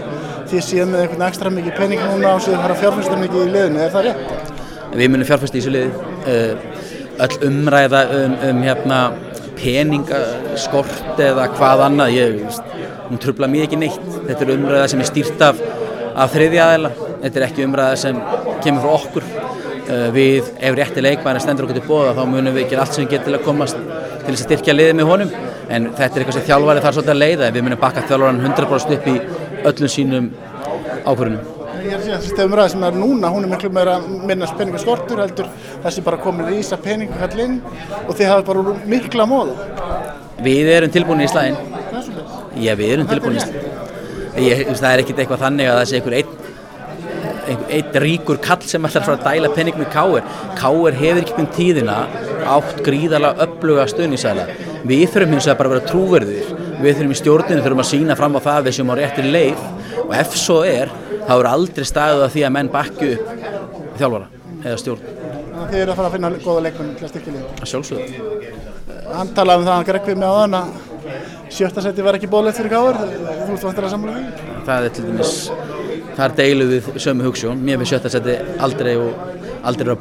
því 0.51 0.65
séum 0.67 0.93
með 0.93 1.05
einhvern 1.05 1.27
ekstra 1.29 1.55
mikið 1.55 1.79
pening 1.79 2.03
núna 2.09 2.35
og 2.37 2.43
séum 2.45 2.63
fara 2.63 2.81
fjárfæstar 2.83 3.23
mikið 3.23 3.47
í 3.47 3.53
liðinu, 3.55 3.83
er 3.83 3.95
það 3.95 4.09
rétt? 4.09 4.52
Við 4.93 5.09
munum 5.09 5.29
fjárfæst 5.29 5.55
í 5.57 5.63
þessu 5.63 5.73
liði 5.73 6.91
öll 7.23 7.47
umræða 7.47 8.03
um, 8.17 8.35
um 8.49 8.63
hérna, 8.65 8.99
peningaskort 9.59 11.21
eða 11.23 11.47
hvað 11.55 11.85
annað, 11.87 12.17
ég, 12.17 12.59
hún 13.09 13.21
trubla 13.23 13.49
mér 13.51 13.69
ekki 13.69 13.79
neitt. 13.79 14.03
Þetta 14.27 14.47
er 14.47 14.53
umræða 14.57 14.89
sem 14.91 15.03
er 15.03 15.11
stýrt 15.11 15.45
af, 15.45 15.61
af 16.17 16.35
þriðja 16.35 16.67
aðeila, 16.67 16.93
þetta 17.23 17.41
er 17.41 17.47
ekki 17.47 17.67
umræða 17.69 18.01
sem 18.03 18.21
kemur 18.65 18.87
frá 18.87 18.97
okkur. 18.97 19.31
Við, 20.15 20.53
ef 20.63 20.77
rétti 20.79 21.03
leikmæri 21.05 21.43
stendur 21.43 21.67
okkur 21.67 21.81
til 21.81 21.89
bóða, 21.89 22.15
þá 22.17 22.23
munum 22.31 22.55
við 22.57 22.71
gera 22.71 22.87
allt 22.87 22.97
sem 22.97 23.05
við 23.05 23.17
getum 23.17 23.29
til 23.29 23.39
að 23.39 23.47
komast 23.49 23.81
til 23.83 24.31
þess 24.31 24.39
að 24.39 24.45
styrkja 24.47 24.77
liðið 24.77 24.99
með 24.99 25.11
honum. 25.11 25.35
En 25.73 25.91
þetta 25.91 26.13
er 26.13 26.23
eitthvað 26.23 26.39
sem 26.39 26.47
þjálfari 26.49 26.85
þarf 26.85 26.99
svolítið 26.99 27.17
að 27.17 27.23
leiða, 27.23 27.51
við 27.57 27.67
munum 27.67 27.83
bakka 27.83 28.07
þjálfaran 28.09 28.45
100% 28.47 28.97
upp 28.99 29.11
í 29.11 29.19
öllum 29.73 29.93
sínum 29.93 30.31
ákvörunum. 31.03 31.62
Ég 31.83 31.91
er 31.91 31.99
að 31.99 32.05
segja 32.05 32.17
að 32.19 32.27
þessi 32.27 32.45
umræða 32.47 32.73
sem 32.73 32.85
er 32.87 32.95
núna, 32.95 33.31
hún 33.35 33.47
er 33.47 33.51
miklu 33.51 33.71
meira 33.75 33.97
minna 34.03 34.49
peningaskortur 34.59 35.23
heldur 35.23 35.49
þessi 35.83 36.05
bara 36.07 36.21
komin 36.23 36.47
rísa 36.47 36.79
peningakall 36.79 37.43
inn 37.43 37.57
og 38.07 38.13
þið 38.15 38.31
hafa 38.31 38.45
bara 38.53 38.75
mikla 38.93 39.27
móða. 39.27 39.71
Við 40.47 40.71
erum 40.77 40.93
tilbúin 40.95 41.25
í 41.25 41.31
slæðin. 41.31 41.59
Já, 42.63 42.77
við 42.79 42.95
erum 42.97 43.11
tilbúin 43.11 43.41
í 43.41 43.43
slæðin. 43.43 43.81
Ég, 44.43 44.63
það 44.79 44.89
er 44.93 45.03
ekkert 45.03 45.25
eitthvað 45.25 45.43
þannig 45.43 45.73
að 45.73 45.81
það 45.81 45.91
sé 45.91 45.99
einhver 45.99 46.19
einn 46.21 46.39
ein, 47.51 47.65
ein 47.69 48.01
ríkur 48.05 48.39
kall 48.43 48.63
sem 48.67 48.87
ætlar 48.87 49.03
að 49.03 49.09
fara 49.11 49.19
að 49.19 49.27
dæla 49.27 49.55
peningum 49.57 49.85
í 49.85 49.91
Káur. 49.93 50.27
Káur 50.59 50.99
hefur 51.03 51.23
ekki 51.25 51.39
um 51.43 51.49
tíðina 51.57 51.99
átt 52.55 52.83
gríðarlega 52.87 53.47
öfluga 53.47 53.89
stöðnisæla. 53.91 54.47
Við 54.87 55.09
þurfum 55.11 55.37
hins 55.37 55.49
vegar 55.49 55.59
bara 55.61 55.73
að 55.73 55.77
vera 55.77 55.91
trúverðir. 55.91 56.62
Við 56.83 56.97
þurfum 56.99 57.13
í 57.15 57.17
stjórninu 57.21 57.63
þurfum 57.63 57.83
að 57.83 57.91
sína 57.93 58.15
fram 58.19 58.35
á 58.35 58.41
það 58.43 58.65
við 58.67 58.75
sem 58.75 58.91
á 58.91 58.95
réttir 58.99 59.27
leið 59.31 59.61
og 60.03 60.15
ef 60.19 60.33
svo 60.35 60.57
er 60.67 60.89
þá 61.29 61.35
eru 61.37 61.51
aldrei 61.53 61.87
staðið 61.87 62.23
að 62.25 62.33
því 62.35 62.43
að 62.43 62.55
menn 62.57 62.71
bakju 62.73 63.11
upp 63.15 64.01
þjálfara 64.01 64.27
eða 64.65 64.81
stjórn. 64.83 65.05
Þið 65.71 65.79
eru 65.79 65.93
að 65.93 65.99
fara 66.01 66.09
að 66.09 66.15
finna 66.17 66.29
góða 66.43 66.65
leikmenn 66.67 66.97
til 66.99 67.05
að 67.07 67.13
styrkja 67.13 67.33
liðið? 67.37 67.47
Að 67.63 67.69
sjálfsögðu. 67.71 68.07
Hann 69.13 69.31
talaði 69.37 69.59
um 69.63 69.67
það 69.69 69.77
að 69.77 69.87
við 70.09 70.17
með 70.23 70.31
þann 70.41 70.57
að 70.59 70.67
sjötta 71.53 71.81
seti 71.85 72.01
var 72.03 72.19
ekki 72.19 72.33
bóðlegt 72.33 72.59
fyrir 72.59 72.73
gáður. 72.73 72.97
Þú 73.13 73.53
ert 73.55 73.67
vantilega 73.69 73.93
samlega 73.93 74.17
því? 74.19 74.25
Það 74.67 74.79
er 74.89 74.93
til 74.97 75.05
dæmis, 75.07 75.35
það 76.17 76.25
er 76.27 76.33
deilu 76.41 76.65
við 76.73 76.83
sömu 77.07 77.23
hugssjón. 77.29 77.63
Mér 77.63 77.77
finnst 77.79 77.93
sjötta 77.95 78.11
seti 78.17 78.35
aldrei 78.59 78.95
og 78.99 79.11
aldrei 79.63 79.93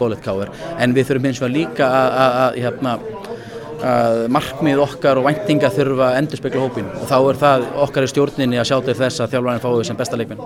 að 3.85 4.19
markmið 4.35 4.81
okkar 4.83 5.19
og 5.19 5.27
væntinga 5.27 5.71
þurfa 5.73 6.09
að 6.09 6.17
endurspegla 6.21 6.63
hópin 6.63 6.89
og 6.93 7.05
þá 7.09 7.17
er 7.19 7.39
það 7.41 7.65
okkar 7.85 8.07
í 8.07 8.11
stjórninni 8.11 8.59
að 8.61 8.69
sjá 8.69 8.77
til 8.85 8.97
þess 9.01 9.23
að 9.23 9.35
þjálfarinn 9.35 9.63
fái 9.65 9.87
sem 9.89 9.99
besta 9.99 10.19
leikmenn. 10.19 10.43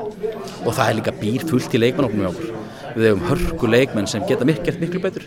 Og 0.66 0.72
það 0.72 0.88
er 0.88 0.98
líka 1.00 1.16
býr 1.20 1.48
fullt 1.50 1.76
í 1.76 1.82
leikmennoknum 1.84 2.26
í 2.26 2.30
okkur. 2.32 2.48
Við 2.96 3.10
hefum 3.10 3.26
hörku 3.30 3.66
leikmenn 3.72 4.08
sem 4.08 4.24
geta 4.30 4.48
miklu, 4.48 4.76
miklu 4.82 5.00
betur. 5.04 5.26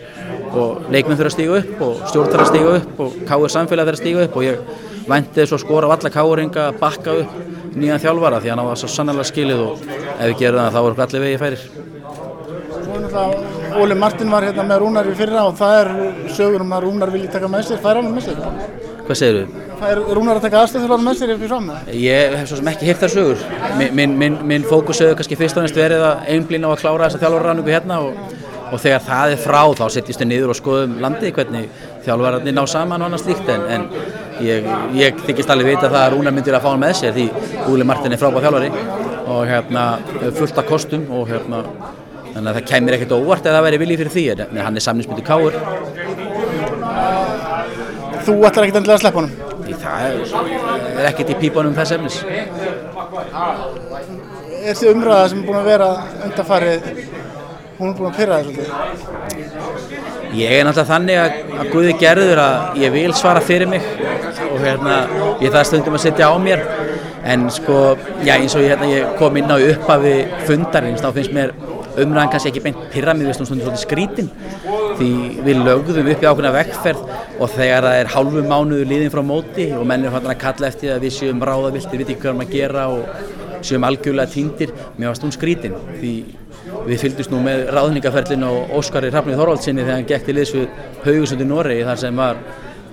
Og 0.56 0.88
leikmenn 0.92 1.18
þurfa 1.18 1.32
að 1.32 1.36
stíga 1.36 1.58
upp 1.62 1.76
og 1.84 1.94
stjórn 2.08 2.30
þurfa 2.32 2.46
að 2.46 2.52
stíga 2.52 2.70
upp 2.78 3.02
og 3.04 3.18
káir 3.28 3.50
samfélag 3.54 3.84
þurfa 3.90 3.98
að 3.98 4.04
stíga 4.04 4.24
upp. 4.24 4.34
Og 4.38 4.42
ég 4.46 4.56
vænti 5.08 5.40
þess 5.42 5.56
að 5.56 5.64
skora 5.64 5.88
á 5.88 5.94
alla 5.96 6.10
káringa 6.12 6.62
að 6.68 6.80
bakka 6.80 7.10
upp 7.22 7.32
nýjan 7.78 8.02
þjálfara 8.02 8.40
því 8.42 8.50
að 8.52 8.58
það 8.64 8.80
svo 8.82 8.90
sannlega 8.92 9.28
skilið 9.28 9.60
og 9.66 9.74
ef 9.84 10.24
við 10.24 10.38
gerum 10.42 10.62
það 10.64 10.74
þá 10.74 10.80
er 10.80 10.92
allir 11.06 11.24
vegið 11.26 11.42
færir 11.44 11.62
Óli 13.78 13.94
Martin 13.94 14.30
var 14.30 14.42
hérna 14.42 14.64
með 14.66 14.80
Rúnar 14.82 15.06
í 15.06 15.12
fyrra 15.14 15.44
og 15.46 15.54
það 15.58 15.76
er 15.78 15.88
sögur 16.34 16.64
um 16.64 16.72
að 16.74 16.84
Rúnar 16.86 17.12
vilji 17.14 17.28
taka 17.30 17.50
með 17.50 17.68
sér, 17.68 17.78
fær 17.82 18.00
hann 18.00 18.08
með 18.10 18.24
sér? 18.26 18.40
Hvað 19.06 19.18
segir 19.20 19.36
þú? 19.38 19.60
Fær 19.78 20.00
Rúnar 20.16 20.40
að 20.40 20.46
taka 20.48 20.62
aðstöður 20.64 21.04
með 21.04 21.20
sér 21.20 21.30
fyrir 21.36 21.52
fram? 21.52 21.68
Ég 21.94 22.34
hef 22.40 22.48
svo 22.50 22.58
sem 22.58 22.70
ekki 22.72 22.88
hirt 22.88 23.04
þar 23.04 23.12
sögur. 23.12 23.44
Min, 23.78 23.94
min, 23.94 24.16
min, 24.18 24.38
minn 24.50 24.66
fókus 24.66 24.98
hefur 25.04 25.20
kannski 25.20 25.38
fyrst 25.38 25.60
og 25.60 25.66
næst 25.66 25.78
verið 25.78 26.02
að 26.08 26.26
einblýna 26.34 26.66
á 26.66 26.74
að 26.74 26.82
klára 26.82 27.06
þessa 27.06 27.22
þjálfarranningu 27.22 27.74
hérna 27.76 28.00
og, 28.08 28.18
og 28.72 28.82
þegar 28.82 29.04
það 29.06 29.34
er 29.36 29.42
frá 29.44 29.60
þá 29.78 29.84
setjumst 29.94 30.24
við 30.24 30.30
niður 30.32 30.54
og 30.54 30.58
skoðum 30.58 30.98
landið 31.04 31.36
hvernig 31.38 31.86
þjálfararnir 32.08 32.58
ná 32.58 32.64
saman 32.66 33.04
og 33.04 33.12
annað 33.12 33.24
slíkt 33.28 33.52
en, 33.54 33.68
en 33.76 33.86
ég, 34.42 34.66
ég 34.98 35.22
þykist 35.28 35.54
alveg 35.54 35.76
vita 35.76 35.92
að 35.92 36.16
Rúnar 36.16 36.34
myndir 36.34 36.58
að 36.58 36.66
fá 36.66 36.72
hann 36.72 36.82
með 36.82 36.98
sér 36.98 37.14
því 37.14 37.30
Óli 37.70 37.86
Martin 37.86 38.16
er 38.16 38.20
frábæð 38.20 38.48
þjálfari 38.48 38.74
og 39.28 39.40
hérna 39.46 39.86
fullt 40.34 40.58
af 40.58 40.68
kostum 40.68 41.06
og 41.14 41.30
hérna 41.30 41.62
þannig 42.34 42.50
að 42.50 42.56
það 42.58 42.68
kemur 42.70 42.96
ekkert 42.96 43.14
óvart 43.18 43.46
að 43.46 43.56
það 43.56 43.66
væri 43.66 43.80
viljið 43.82 44.00
fyrir 44.02 44.14
því 44.14 44.24
en 44.34 44.62
hann 44.66 44.78
er 44.78 44.84
samninsmyndu 44.84 45.24
káur. 45.26 45.54
Þú 48.26 48.34
ætlar 48.44 48.66
ekkert 48.66 48.80
endilega 48.80 48.96
að 48.98 49.04
sleppa 49.04 49.22
honum? 49.22 49.34
Það 49.78 50.04
er, 50.06 50.14
er 50.98 51.08
ekkert 51.10 51.32
í 51.32 51.38
pípunum 51.42 51.76
þess 51.76 51.94
efnis. 51.96 52.16
Þessi 54.64 54.90
umræða 54.92 55.28
sem 55.32 55.40
er 55.40 55.46
búin 55.48 55.60
að 55.60 55.68
vera 55.70 55.88
undarfarið, 56.26 56.88
hún 57.78 57.92
er 57.92 57.96
búin 57.98 58.10
að 58.10 58.18
pyrra 58.18 58.40
þessu 58.42 58.52
Ég 60.36 60.52
er 60.52 60.66
náttúrulega 60.66 60.90
þannig 60.90 61.18
að, 61.22 61.36
að 61.56 61.70
Guði 61.72 61.94
gerður 62.02 62.40
að 62.42 62.82
ég 62.82 62.92
vil 62.92 63.12
svara 63.16 63.40
fyrir 63.40 63.70
mig 63.70 63.86
og 64.48 64.58
hérna, 64.60 64.98
ég 65.40 65.54
það 65.54 65.68
stundum 65.70 65.96
að 65.96 66.04
setja 66.04 66.28
á 66.28 66.36
mér. 66.42 66.64
En 67.28 67.48
sko, 67.52 67.96
já 68.24 68.34
eins 68.36 68.54
og 68.56 68.62
ég, 68.64 68.74
hérna, 68.74 68.90
ég 68.92 69.16
kom 69.18 69.36
inn 69.40 69.48
á 69.48 69.56
upphafi 69.56 70.14
fundarins 70.48 71.00
þá 71.02 71.08
finnst 71.16 71.34
mér 71.36 71.54
umræðan 72.04 72.32
kannski 72.32 72.52
ekki 72.52 72.62
beint 72.64 72.80
pyramíð 72.92 73.30
við 73.30 73.36
stundum 73.38 73.62
svolítið 73.62 73.82
skrítin 73.82 74.30
því 74.98 75.10
við 75.46 75.62
lögðum 75.66 76.10
upp 76.12 76.24
í 76.24 76.28
ákveðna 76.28 76.54
vekkferð 76.56 77.02
og 77.38 77.52
þegar 77.54 77.86
það 77.86 77.98
er 78.02 78.12
hálfu 78.14 78.44
mánuðu 78.50 78.88
liðin 78.90 79.12
frá 79.14 79.22
móti 79.26 79.68
og 79.76 79.86
menn 79.88 80.06
er 80.06 80.14
fann 80.14 80.30
að 80.32 80.40
kalla 80.42 80.70
eftir 80.70 80.94
að 80.94 81.04
við 81.06 81.14
séum 81.18 81.42
ráðaviltir, 81.44 82.00
við 82.00 82.12
veitum 82.12 82.20
hvað 82.22 82.28
við 82.28 82.32
erum 82.32 82.44
að 82.44 82.54
gera 82.56 82.86
og 82.94 83.64
séum 83.68 83.86
algjörlega 83.88 84.32
týndir 84.34 84.74
mér 84.96 85.10
varst 85.10 85.26
hún 85.26 85.34
skrítin 85.34 85.76
því 85.98 86.14
við 86.88 87.02
fylgdust 87.02 87.32
nú 87.32 87.42
með 87.42 87.68
ráðningaferlin 87.74 88.46
og 88.48 88.72
Óskari 88.78 89.12
Hrafnið 89.12 89.38
Þorvaldsinni 89.40 89.84
þegar 89.84 89.98
hann 89.98 90.08
gekk 90.08 90.26
til 90.26 90.36
við 90.38 90.66
Haugusundi 91.04 91.46
Noregi 91.48 91.86
þar 91.86 92.02
sem 92.02 92.20
var 92.22 92.42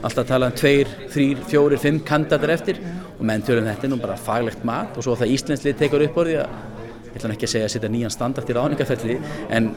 alltaf 0.06 0.28
talað 0.30 0.52
um 0.52 0.58
tveir, 0.60 0.94
þrýr, 1.14 1.44
fjórir, 1.50 1.82
fimm 1.82 2.00
kandidatar 2.06 2.54
eftir 2.54 2.80
og 3.16 3.24
menn 3.26 3.44
tölum 3.46 3.68
þetta 3.70 3.88
er 3.88 3.94
nú 3.94 4.00
bara 4.02 4.18
faglegt 4.20 4.66
mat 4.68 4.98
og 4.98 5.06
svo 5.06 5.16
það 5.18 5.34
Íslandslið 5.38 5.78
tekur 5.80 6.06
upp 6.06 6.20
orðið 6.24 6.44
að 6.44 6.75
ég 7.16 7.22
ætla 7.22 7.34
ekki 7.34 7.48
að 7.48 7.54
segja 7.56 7.70
að 7.70 7.74
setja 7.76 7.92
nýjan 7.94 8.14
standart 8.14 8.52
í 8.52 8.58
ráðningaferli 8.58 9.16
en 9.56 9.72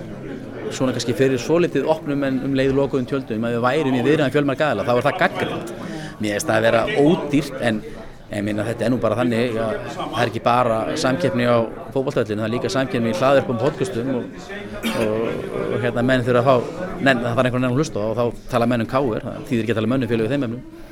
svona 0.75 0.93
kannski 0.93 1.15
fyrir 1.17 1.41
svo 1.41 1.61
litið 1.63 1.87
opnum 1.89 2.27
en 2.27 2.43
um 2.45 2.59
leiðu 2.59 2.75
lokuðum 2.77 3.07
tjöldum 3.09 3.47
að 3.47 3.57
við 3.57 3.65
værum 3.65 3.97
í 3.97 4.03
viðræðan 4.05 4.35
fjölmar 4.35 4.59
gæðala 4.59 4.85
þá 4.85 4.93
er 4.97 5.07
það 5.07 5.23
gaggrind 5.23 5.73
mér 6.19 6.35
finnst 6.35 6.51
það 6.51 6.59
að 6.59 6.67
vera 6.69 6.85
ódýrt 6.99 7.65
en 7.65 7.81
En 8.29 8.45
minna, 8.45 8.65
þetta 8.67 8.85
er 8.85 8.91
nú 8.93 8.99
bara 9.01 9.17
þannig 9.17 9.55
að 9.57 9.87
það 9.89 10.19
er 10.21 10.31
ekki 10.31 10.41
bara 10.45 10.75
samkeppni 11.01 11.47
á 11.49 11.65
fókbaltællinu, 11.95 12.43
það 12.43 12.45
er 12.45 12.53
líka 12.53 12.71
samkeppni 12.75 13.13
í 13.15 13.17
hlaðverkum 13.17 13.61
podcastum 13.63 14.11
og, 14.19 14.43
og, 14.91 15.47
og 15.63 15.79
hérna 15.81 16.05
menn 16.05 16.25
þurfa 16.27 16.43
að 16.43 16.51
fá, 16.51 16.85
nenn, 17.07 17.23
það 17.23 17.31
þarf 17.31 17.41
einhvern 17.47 17.55
veginn 17.55 17.69
að 17.71 17.81
hlusta 17.81 18.03
og 18.05 18.19
þá 18.19 18.51
tala 18.53 18.69
menn 18.69 18.85
um 18.85 18.91
káir, 18.91 19.25
það 19.25 19.47
þýðir 19.49 19.65
ekki 19.65 19.73
að 19.73 19.81
tala 19.81 19.93
mönnu 19.95 20.11
fjölu 20.11 20.27
við 20.27 20.35
þeim 20.35 20.45
efnum. 20.49 20.85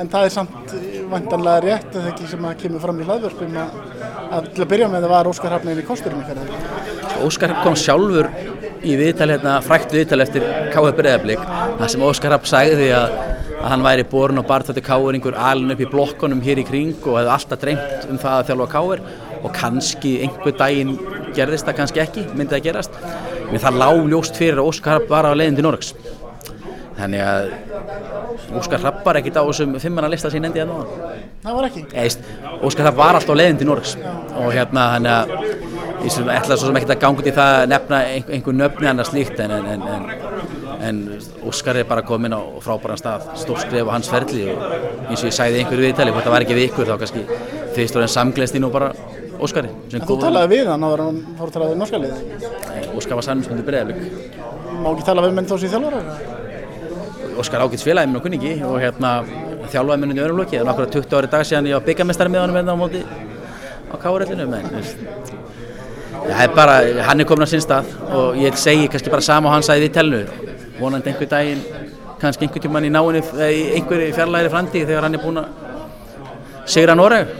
En 0.00 0.10
það 0.10 0.26
er 0.26 0.34
samt 0.34 0.74
vantanlega 1.12 1.62
rétt 1.68 1.88
að 1.92 2.00
það 2.00 2.10
ekki 2.16 2.32
sem 2.32 2.50
að 2.50 2.58
kemur 2.64 2.82
fram 2.82 2.98
í 2.98 3.06
hlaðverkum 3.06 3.58
að, 3.62 3.80
að 4.32 4.48
til 4.56 4.64
að 4.64 4.70
byrja 4.72 4.88
með 4.92 5.04
það 5.04 5.14
var 5.14 5.30
Óskar 5.32 5.54
Hafnir 5.56 5.82
í 5.82 5.86
kosturinn 5.86 6.24
ferðar. 6.26 6.56
Óskar 7.26 7.54
kom 7.62 7.76
sjálfur 7.78 8.30
í 8.82 8.96
viðtal 8.98 9.30
hérna, 9.30 9.58
frækt 9.64 9.94
viðtal 9.94 10.22
eftir 10.24 10.46
Káður 10.72 10.96
Breðablík, 10.98 11.44
það 11.78 11.92
sem 11.94 12.06
Óskar 12.08 12.36
Hafn 12.36 12.50
sagði 12.50 12.90
að 12.96 13.20
að 13.62 13.70
hann 13.70 13.84
væri 13.84 14.04
borin 14.10 14.40
og 14.40 14.46
barþötti 14.48 14.82
káeringur 14.82 15.36
alin 15.38 15.70
upp 15.74 15.82
í 15.82 15.86
blokkonum 15.90 16.40
hér 16.42 16.58
í 16.58 16.64
kring 16.66 16.96
og 17.06 17.18
hefði 17.20 17.34
alltaf 17.36 17.60
dreymt 17.62 18.08
um 18.10 18.18
það 18.18 18.38
að 18.38 18.48
þjálfa 18.48 18.66
káer 18.72 19.02
og 19.42 19.52
kannski 19.54 20.14
einhver 20.26 20.56
daginn 20.58 20.96
gerðist 21.36 21.68
það 21.68 21.78
kannski 21.78 22.02
ekki, 22.02 22.24
myndi 22.34 22.56
það 22.56 22.66
gerast. 22.66 22.98
En 23.52 23.62
það 23.62 23.78
lág 23.84 24.02
ljóst 24.10 24.40
fyrir 24.40 24.58
að 24.58 24.72
Óskar 24.72 25.06
var 25.10 25.30
á 25.30 25.32
leiðin 25.38 25.60
til 25.60 25.66
Norraks 25.68 25.94
þannig 26.98 27.22
að 27.22 27.52
Óskar 28.58 28.82
Rapp 28.82 29.02
var 29.06 29.20
ekkit 29.20 29.38
á 29.38 29.42
þessum 29.42 29.76
fimmanna 29.82 30.10
lista 30.12 30.30
sín 30.32 30.48
endi 30.48 30.62
að 30.62 30.72
náða 30.72 31.12
Það 31.42 31.58
var 31.58 31.68
ekki? 31.68 31.84
Eist, 32.04 32.26
Óskar 32.62 32.88
Rapp 32.88 33.00
var 33.00 33.18
alltaf 33.18 33.36
á 33.36 33.40
leiðin 33.40 33.60
til 33.62 33.68
Norraks 33.70 33.96
og 33.98 34.50
hérna 34.54 34.88
þannig 34.96 35.16
að 35.16 35.26
ég 36.02 36.32
ætla 36.36 36.58
svo 36.58 36.68
sem 36.68 36.80
ekki 36.80 36.90
að 36.90 37.02
ganga 37.04 37.22
út 37.22 37.30
í 37.30 37.36
það 37.36 37.56
að 37.60 37.68
nefna 37.72 38.02
einhver 38.36 38.58
nöfni 38.58 38.90
annars 38.90 39.12
líkt 39.14 39.42
en, 39.42 39.54
en, 39.58 39.86
en 39.96 40.08
en 40.82 41.20
Óskar 41.46 41.76
er 41.78 41.86
bara 41.86 42.02
komin 42.02 42.34
á 42.34 42.40
frábæran 42.62 42.98
stað 42.98 43.28
stórskref 43.38 43.86
á 43.86 43.94
hans 43.94 44.10
ferli 44.10 44.48
og 44.50 44.62
eins 45.08 45.22
og 45.22 45.28
ég 45.30 45.36
sæði 45.36 45.60
einhverju 45.62 45.86
viðtali, 45.86 46.14
hvort 46.14 46.26
það 46.26 46.34
var 46.34 46.46
ekki 46.46 46.56
við 46.58 46.68
ykkur 46.70 46.90
þá 46.90 46.96
kannski 47.02 47.22
og 47.82 48.02
enn 48.02 48.14
samgleðst 48.16 48.58
í 48.58 48.62
nú 48.62 48.70
bara 48.74 48.90
Óskari 49.42 49.70
En 49.94 50.04
þú 50.06 50.18
talaði 50.22 50.52
við 50.56 50.70
hann 50.70 50.84
áður 50.86 51.04
hann 51.06 51.22
fór 51.38 51.48
að 51.48 51.54
tala 51.56 51.70
við 51.70 51.80
norska 51.80 52.02
liði? 52.02 52.50
Óskar 52.98 53.18
var 53.18 53.26
sannumspundi 53.26 53.66
bregðarleik 53.66 54.78
Má 54.82 54.88
ekki 54.92 55.06
tala 55.06 55.24
við 55.26 55.36
menn 55.38 55.50
þó 55.50 55.56
sem 55.56 55.72
þjálfur? 55.72 56.31
Óskar 57.40 57.62
ágætt 57.64 57.84
félagið 57.86 58.10
minn 58.10 58.18
og 58.18 58.24
kunningi 58.26 58.52
og 58.66 58.78
hérna 58.82 59.12
þjálfaði 59.72 60.00
minn 60.02 60.12
undir 60.12 60.24
öðrum 60.26 60.40
lóki 60.42 60.58
það 60.58 60.66
var 60.66 60.72
nákvæmlega 60.72 60.94
20 60.96 61.18
ári 61.18 61.30
dag 61.32 61.46
síðan 61.48 61.68
ég 61.70 61.78
var 61.78 61.86
byggamestari 61.86 62.32
með 62.32 62.42
honum 62.44 62.58
hérna 62.58 62.74
á 62.74 62.82
móti 62.82 63.02
á 63.92 63.94
káurellinu 64.02 64.46
Það 66.22 66.42
er 66.44 66.52
bara, 66.54 66.74
hann 67.08 67.20
er 67.20 67.26
komin 67.26 67.46
á 67.46 67.50
sinn 67.50 67.62
stað 67.64 67.88
og 68.14 68.36
ég 68.38 68.54
segi 68.60 68.86
kannski 68.90 69.10
bara 69.10 69.24
sama 69.26 69.48
og 69.48 69.56
hann 69.56 69.64
sagði 69.66 69.88
við 69.88 69.94
telnu 69.96 70.20
vonandi 70.78 71.10
einhver 71.10 71.30
daginn 71.32 71.64
kannski 72.20 72.46
einhver 72.46 72.62
tíman 72.62 72.86
í 72.86 72.92
náinu 72.94 73.22
í 73.22 73.62
einhverju 73.78 74.14
fjarlæri 74.14 74.52
framtíð 74.52 74.86
þegar 74.92 75.08
hann 75.08 75.18
er 75.18 75.24
búin 75.24 75.40
að 75.42 75.61
sigra 76.66 76.94
Noreg 76.94 77.30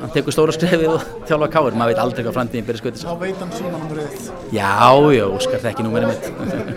hann 0.00 0.12
tekur 0.14 0.34
stóra 0.34 0.54
skrefið 0.54 0.90
og 0.92 1.04
þjálfa 1.28 1.48
káður 1.52 1.76
maður 1.78 1.92
veit 1.92 2.00
aldrei 2.02 2.22
hvað 2.24 2.36
framtíðin 2.36 2.66
byrja 2.68 2.82
skuttið 2.82 3.04
þá 3.06 3.14
veit 3.20 3.38
hann 3.42 3.52
sína 3.54 3.72
hann 3.76 3.88
breyðið 3.90 4.26
já, 4.56 4.72
já, 5.16 5.24
skar 5.44 5.62
það 5.62 5.70
ekki 5.70 5.86
númerið 5.86 6.12
mitt. 6.12 6.28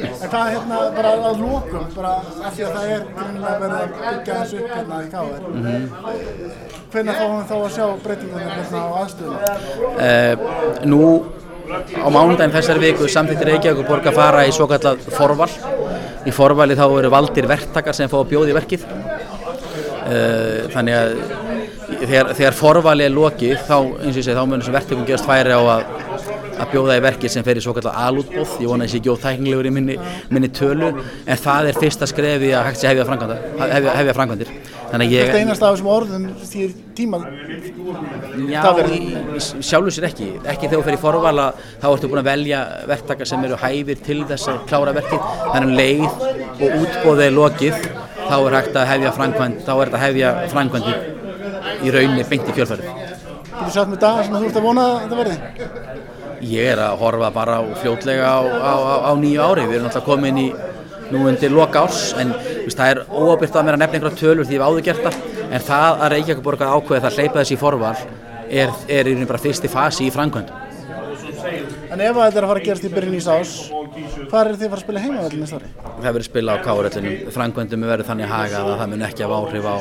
En 0.09 0.31
hvað 0.33 0.51
hérna 0.53 0.79
bara 0.97 1.11
að 1.15 1.43
lókum 1.43 1.89
bara 1.95 2.13
af 2.19 2.55
því 2.55 2.67
að 2.67 2.77
það 2.77 2.93
er 2.93 3.03
grunnlega 3.17 3.57
verið 3.63 3.75
að 3.79 3.91
byggja 3.97 4.39
þessu 4.39 4.61
upp 4.61 4.71
hérna 4.75 5.01
í 5.01 5.11
káður 5.15 5.49
mm 5.49 5.67
-hmm. 5.67 5.83
hvernig 6.93 7.19
fáum 7.19 7.35
við 7.35 7.45
þá 7.51 7.57
að 7.59 7.75
sjá 7.77 7.85
breytingunir 8.05 8.55
hérna 8.55 8.79
á 8.79 8.89
aðstöðuna 9.03 9.51
uh, 10.07 10.85
nú 10.85 11.03
á 11.69 12.07
mánudaginn 12.09 12.55
þessari 12.55 12.79
viku 12.87 13.07
samþýttir 13.07 13.51
Reykjavík 13.53 13.87
borg 13.87 14.07
að 14.09 14.17
fara 14.17 14.47
í 14.47 14.51
svo 14.51 14.67
kallat 14.67 15.01
forval. 15.13 15.51
Í 16.27 16.31
forvali 16.35 16.75
þá 16.75 16.85
eru 16.99 17.09
valdir 17.13 17.47
verktakar 17.47 17.95
sem 17.95 18.09
fá 18.09 18.17
að 18.19 18.31
bjóði 18.33 18.55
verkið 18.57 18.85
uh, 19.59 20.69
þannig 20.73 20.99
að 20.99 21.15
þegar, 22.05 22.33
þegar 22.37 22.59
forvali 22.59 23.07
er 23.07 23.15
lokið 23.15 23.65
þá, 23.67 23.77
eins 23.79 24.13
og 24.13 24.21
ég 24.21 24.27
segi, 24.27 24.37
þá 24.37 24.45
munum 24.45 24.65
sem 24.65 24.77
verktökum 24.77 25.07
gerast 25.09 25.29
færi 25.29 25.55
á 25.55 25.61
að 25.61 26.09
að 26.59 26.73
bjóða 26.73 26.97
í 26.99 27.03
verkið 27.03 27.33
sem 27.33 27.45
fer 27.47 27.59
í 27.59 27.63
svo 27.63 27.73
kallar 27.75 27.99
alútbóð 28.07 28.57
ég 28.59 28.71
vona 28.71 28.83
að 28.83 28.89
þessi 28.89 28.99
ekki 28.99 29.13
óþæknilegur 29.13 29.69
í 29.69 29.71
minni, 29.75 29.95
minni 30.33 30.49
tölu 30.51 30.89
en 30.91 31.39
það 31.39 31.69
er 31.69 31.79
fyrsta 31.79 32.09
skrefi 32.09 32.51
að 32.55 32.67
hægt 32.69 32.81
sé 32.81 32.91
hefja, 32.91 33.05
framkvæmdir. 33.07 34.51
Þetta 34.89 35.05
er 35.05 35.35
einast 35.37 35.61
af 35.61 35.75
þessum 35.75 35.89
orðum 35.93 36.23
því 36.49 36.63
tíma. 36.97 37.19
Já, 38.49 38.63
sjálfur 39.37 39.93
sér 39.93 40.07
ekki. 40.09 40.31
Ekki 40.41 40.65
þegar 40.65 40.79
þú 40.79 40.85
fer 40.87 40.97
í 40.97 41.01
forvala 41.03 41.45
þá 41.61 41.87
ertu 41.91 42.09
búin 42.09 42.23
að 42.23 42.31
velja 42.31 42.63
verktakar 42.89 43.29
sem 43.29 43.45
eru 43.45 43.59
hæfir 43.61 44.01
til 44.07 44.23
þess 44.31 44.49
að 44.49 44.63
klára 44.71 44.95
verkið. 44.97 45.27
Þannig 45.53 45.67
um 45.69 45.75
leið 45.77 46.07
og 46.09 46.79
útbóðið 46.81 47.27
er 47.27 47.37
lokið 47.37 47.91
þá 48.29 48.35
er 48.39 48.57
hægt 48.59 48.79
að 48.79 48.89
hefja 48.93 49.13
framkvæmd 49.17 49.63
þá 49.65 49.71
er 49.75 49.83
þetta 49.83 49.99
að 49.99 50.05
hefja 50.07 50.33
framkvæmdi 50.53 50.97
í 51.79 51.93
rauninni 51.95 52.27
beint 52.29 52.49
í 52.49 52.55
kjörfæri 52.57 52.93
Þú 53.59 53.71
satt 53.73 53.89
með 53.91 53.99
dag 53.99 54.19
sem 54.23 54.35
þú 54.35 54.47
ert 54.47 54.57
að 54.59 54.65
vona 54.65 54.83
að 54.87 54.99
þetta 55.01 55.17
verði? 55.19 55.37
Ég 56.47 56.69
er 56.71 56.79
að 56.79 57.01
horfa 57.01 57.29
bara 57.35 57.57
fljótlega 57.81 58.29
á, 58.31 58.39
á, 58.39 58.73
á, 58.79 58.95
á 59.09 59.13
nýju 59.19 59.41
ári. 59.43 59.65
Við 59.67 59.75
erum 59.75 59.89
alltaf 59.89 60.05
komin 60.05 60.39
í 60.39 60.45
nú 61.09 61.25
undir 61.27 61.51
loka 61.51 61.81
árs 61.83 62.13
en 62.21 62.31
veist, 62.31 62.77
það 62.79 62.93
er 62.93 63.01
óabyrt 63.09 63.57
að 63.59 63.67
mér 63.67 63.75
að 63.75 63.83
nefna 63.83 63.99
einhverja 63.99 64.21
tölur 64.21 64.47
því 64.47 64.55
hef 64.55 64.65
áður 64.69 64.85
gert 64.87 65.03
það. 65.07 65.19
En 65.49 65.67
það 65.67 65.89
að 66.05 66.13
Reykjavík 66.13 66.45
borgar 66.45 66.71
ákveði 66.77 67.03
það 67.03 67.19
hleypa 67.19 67.41
þessi 67.41 67.57
í 67.57 67.59
forval 67.59 67.93
er, 68.47 68.73
er 68.87 69.11
í 69.11 69.17
raun 69.17 69.29
bara 69.33 69.43
fyrsti 69.43 69.71
fasi 69.73 70.07
í 70.07 70.13
framkvæmd 70.13 70.55
En 71.89 72.01
ef 72.05 72.17
þetta 72.19 72.37
er 72.37 72.45
að 72.45 72.51
fara 72.51 72.59
að 72.59 72.65
gerast 72.67 72.85
í 72.85 72.91
byrjun 72.93 73.17
í 73.17 73.21
sás 73.25 73.53
hvað 74.29 74.41
er 74.41 74.57
þið 74.59 74.65
að 74.65 74.73
fara 74.73 74.79
að 74.79 74.83
spila 74.85 75.05
heimavellin 75.05 75.45
næsta 75.45 75.59
ári? 75.59 75.71
Það 75.89 76.09
verður 76.09 76.27
spila 76.29 76.55
á 76.55 76.57
káurellinu 76.65 77.13
framkvæmdum 77.35 77.87
verður 77.89 78.09
þannig 78.11 78.33
hagað 78.33 78.73
að 78.73 78.81
það 78.83 78.91
mun 78.93 79.07
ekki 79.09 79.25
hafa 79.25 79.39
áhrif 79.39 79.69
á, 79.69 79.77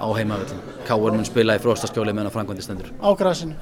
á 0.00 0.06
heimavellin 0.18 0.62
Káur 0.84 1.16
mun 1.16 1.24
spila 1.24 1.56
í 1.56 1.60
fróstaskjóli 1.64 2.12
meðan 2.12 2.32
framkvæmdi 2.32 2.64
stendur. 2.64 2.90
Á 3.00 3.08
græsinu? 3.16 3.56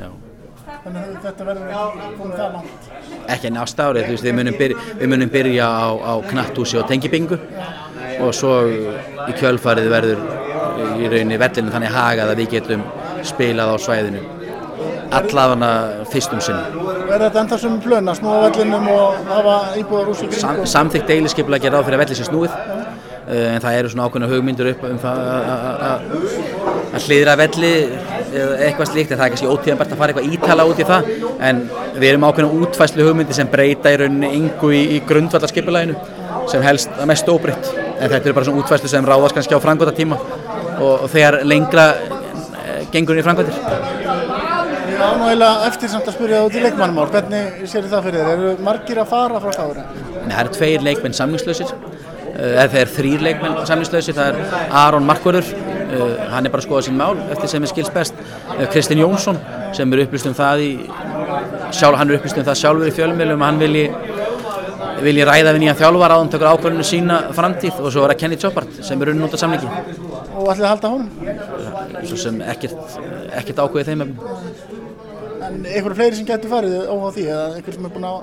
Þannig 0.82 1.02
að 1.02 1.16
þetta 1.22 1.46
verður 1.46 1.72
ekki 1.76 2.08
komið 2.18 2.40
það 2.40 2.56
langt? 2.56 2.88
Ekki 3.34 3.48
enn 3.48 3.58
ástárið, 3.62 4.06
þú 4.08 4.14
veist, 4.16 4.26
við 4.26 4.36
munum 4.38 4.56
byrja, 4.58 4.86
við 4.98 5.12
munum 5.12 5.32
byrja 5.32 5.68
á, 5.70 5.86
á 5.94 6.12
knattúsi 6.30 6.78
og 6.80 6.88
tengibingu 6.90 7.38
og 8.22 8.34
svo 8.34 8.56
í 8.70 9.36
kjölfarið 9.38 9.90
verður 9.92 10.24
í 10.98 11.10
rauninni 11.12 11.38
vellinu 11.42 11.74
þannig 11.74 11.94
hagað 11.94 12.32
að 12.32 12.42
við 12.42 12.54
getum 12.56 12.86
spilað 13.26 13.74
á 13.74 13.76
svæðinu 13.82 14.22
allavega 15.18 15.70
fyrstum 16.12 16.40
sinni. 16.44 16.84
Er 17.12 17.26
þetta 17.26 17.42
enda 17.44 17.58
sem 17.60 17.78
plön 17.84 18.08
að 18.08 18.20
snúa 18.20 18.38
vellinum 18.46 18.88
og 18.92 19.18
hafa 19.28 19.56
íbúðar 19.80 20.12
úr? 20.12 20.38
Sam, 20.38 20.62
samþygt 20.74 21.10
deiliskeipla 21.10 21.58
að 21.58 21.66
gera 21.66 21.82
á 21.82 21.86
fyrir 21.86 21.98
að 21.98 22.04
velli 22.04 22.18
sér 22.18 22.30
snúið 22.30 22.56
en 23.32 23.62
það 23.62 23.76
eru 23.78 23.90
svona 23.92 24.06
ákveðna 24.08 24.28
hugmyndur 24.32 24.68
upp 24.72 24.82
um 24.88 24.96
það 25.00 25.20
að 25.86 27.04
hlýðra 27.06 27.36
velli 27.38 27.70
eða 28.32 28.56
eitthvað 28.66 28.90
slíkt 28.90 29.12
en 29.12 29.20
það 29.20 29.24
er 29.24 29.34
kannski 29.34 29.50
ótíðanbært 29.52 29.94
að 29.94 30.00
fara 30.00 30.14
eitthvað 30.14 30.34
ítala 30.34 30.66
út 30.68 30.82
í 30.82 30.86
það 30.88 31.10
en 31.48 31.62
við 31.94 32.08
erum 32.10 32.26
ákveðna 32.26 32.64
útfæslu 32.66 33.06
hugmyndi 33.06 33.36
sem 33.36 33.50
breyta 33.52 33.92
í 33.94 34.00
rauninni 34.02 34.32
yngu 34.40 34.72
í, 34.74 34.82
í 34.96 35.02
grundvallarskipulæginu 35.06 35.94
sem 36.50 36.64
helst 36.66 36.98
að 36.98 37.12
mest 37.12 37.30
óbreytt 37.30 37.70
en 37.76 38.10
þetta 38.10 38.24
eru 38.24 38.36
bara 38.36 38.48
svona 38.48 38.64
útfæslu 38.64 38.90
sem 38.90 39.06
ráðast 39.06 39.38
kannski 39.38 39.54
á 39.54 39.62
frangvata 39.62 39.94
tíma 39.96 40.18
og, 40.82 41.06
þegar 41.12 41.40
lengra 41.46 41.86
gengur 42.92 43.18
í 43.18 43.24
frangvatir 43.24 43.54
Já, 45.02 45.08
nú 45.18 45.26
eiginlega 45.26 45.66
eftir 45.66 45.90
samt 45.90 46.06
að 46.06 46.14
spyrja 46.14 46.40
út 46.46 46.54
í 46.54 46.60
leikmannmál, 46.62 47.08
hvernig 47.10 47.64
sér 47.70 47.88
það 47.90 48.04
fyrir 48.06 48.20
þér? 48.22 48.32
Eru 48.36 48.50
margir 48.62 49.00
að 49.02 49.08
fara 49.10 49.40
frá 49.42 49.54
stáður? 49.56 49.80
Það 50.20 50.40
eru 50.42 50.52
tveir 50.54 50.84
leikmenn 50.86 51.16
samlingslausir 51.18 51.72
eða 52.32 52.66
þeir 52.72 52.92
þrýr 52.96 53.24
leikmenn 53.26 53.56
samlingslausir, 53.66 54.16
það 54.16 54.30
er 54.30 54.68
Aron 54.82 55.08
Markvörður 55.08 55.50
uh, 55.50 56.14
hann 56.32 56.46
er 56.46 56.54
bara 56.54 56.62
að 56.62 56.68
skoða 56.68 56.84
sín 56.86 56.98
mál 57.00 57.18
eftir 57.34 57.50
sem 57.50 57.66
er 57.66 57.72
skils 57.72 57.90
best. 57.94 58.22
Uh, 58.54 58.64
Kristinn 58.72 59.02
Jónsson 59.02 59.40
sem 59.76 59.92
er 59.92 60.04
upplýst 60.06 60.30
um 60.30 60.36
það 60.38 60.64
í 60.68 60.70
sjálf, 61.74 61.98
hann 61.98 62.12
er 62.12 62.20
upplýst 62.20 62.38
um 62.38 62.46
það 62.46 62.60
sjálfur 62.62 62.92
í 62.92 62.96
fjölmiðlum 63.00 63.42
að 63.42 63.50
hann 63.50 63.62
vilji 63.66 63.86
vilji 65.02 65.24
ræða 65.26 65.56
við 65.56 65.64
nýjan 65.64 65.78
þjálfar 65.80 66.14
áðan 66.14 66.30
tökur 66.30 66.52
ákvörðinu 66.52 66.84
sína 66.86 67.16
framtíð. 67.34 67.80
Og 67.82 67.90
svo 67.90 68.04
er 68.04 68.12
það 68.12 68.20
Kenny 68.22 68.38
Choppart 68.38 68.82
sem 68.86 69.02
er 69.02 69.10
unn 69.10 69.26
út 69.26 69.34
af 69.34 69.42
samlingi 69.42 69.70
og 70.42 70.52
ætlið 70.52 70.66
að 70.66 70.72
halda 70.72 70.92
honum? 70.92 71.10
Svo 72.06 72.20
sem 72.20 72.38
ekkert, 72.52 72.96
ekkert 73.40 73.62
ákveði 73.64 73.90
þeim 73.90 74.14
en 75.48 75.60
einhverju 75.66 75.98
fleiri 75.98 76.18
sem 76.18 76.28
getur 76.28 76.52
farið 76.52 76.88
óhá 76.88 77.12
því 77.14 77.28
eða 77.28 77.44
einhver 77.56 77.76
sem 77.76 77.86
er 77.86 77.94
búin 77.94 78.08
að 78.08 78.18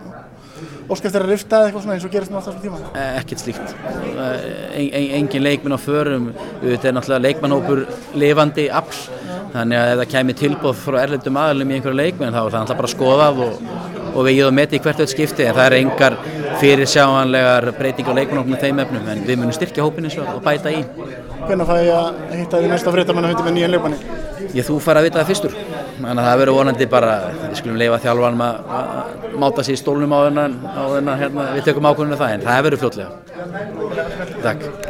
óska 0.89 1.07
eftir 1.09 1.23
að 1.23 1.31
rifta 1.31 1.59
eða 1.59 1.69
eitthvað 1.69 1.83
svona 1.85 1.95
eins 1.95 2.05
og 2.05 2.15
alltaf 2.19 2.45
svona 2.45 2.63
tíma? 2.63 2.79
Eh, 2.97 3.17
ekkert 3.19 3.43
slíkt. 3.43 3.75
En, 3.85 4.89
en, 4.89 5.07
engin 5.19 5.45
leikminn 5.45 5.77
á 5.77 5.79
förum. 5.79 6.29
Þetta 6.63 6.89
er 6.89 6.95
náttúrulega 6.97 7.25
leikmannhópur 7.27 7.83
lifandi 8.19 8.67
afl. 8.81 8.99
Þannig 9.53 9.79
að 9.79 9.93
ef 9.93 10.01
það 10.01 10.11
kemur 10.13 10.39
tilbúð 10.41 10.81
frá 10.83 10.99
erlendum 11.03 11.39
aðlum 11.41 11.71
í 11.71 11.77
einhverju 11.77 11.99
leikminn 11.99 12.35
þá 12.35 12.41
er 12.41 12.51
það 12.55 12.65
náttúrulega 12.65 12.81
bara 12.81 12.93
skoðað 12.95 13.41
og, 13.45 13.61
og 14.11 14.27
við 14.27 14.43
og 14.47 14.55
meti 14.59 14.79
í 14.79 14.83
hvert 14.83 15.03
öll 15.05 15.11
skipti. 15.13 15.47
En 15.47 15.57
það 15.57 15.69
er 15.69 15.77
engar 15.79 16.17
fyrirsjáanlegar 16.61 17.71
breyting 17.79 18.09
á 18.09 18.13
leikmannhópinu 18.19 18.63
þeim 18.63 18.83
efnum. 18.85 19.11
En 19.13 19.25
við 19.27 19.41
munum 19.41 19.55
styrkja 19.55 19.85
hópinu 19.85 20.11
svo 20.13 20.27
og 20.35 20.43
bæta 20.45 20.73
í. 20.73 20.83
Hvernig 21.45 21.69
fæ 21.69 21.77
ég 21.85 21.93
að 21.95 22.35
hitta 22.35 22.59
því 22.59 22.73
næsta 22.73 22.93
fréttamannafundi 22.93 23.47
með 23.47 23.57
nýjan 23.57 23.77
leikmanni 23.77 24.19
ég 24.55 24.65
þú 24.65 24.79
fara 24.81 25.01
að 25.01 25.09
vita 25.09 25.21
það 25.21 25.29
fyrstur 25.29 25.55
þannig 25.99 26.21
að 26.23 26.27
það 26.29 26.39
verður 26.41 26.57
vonandi 26.59 26.89
bara 26.89 27.13
við 27.35 27.55
skulum 27.59 27.79
leifa 27.81 28.01
þjálfanum 28.05 28.43
að 28.45 28.53
máta 29.43 29.65
sér 29.67 29.75
í 29.75 29.81
stólnum 29.81 30.15
á 30.15 30.19
þennan, 30.27 30.53
hérna, 31.19 31.47
við 31.57 31.65
tökum 31.67 31.89
ákvörðinu 31.89 32.19
það 32.19 32.35
en 32.35 32.45
það 32.47 32.63
verður 32.67 32.83
fljótlega. 32.85 33.11
Takk 34.45 34.87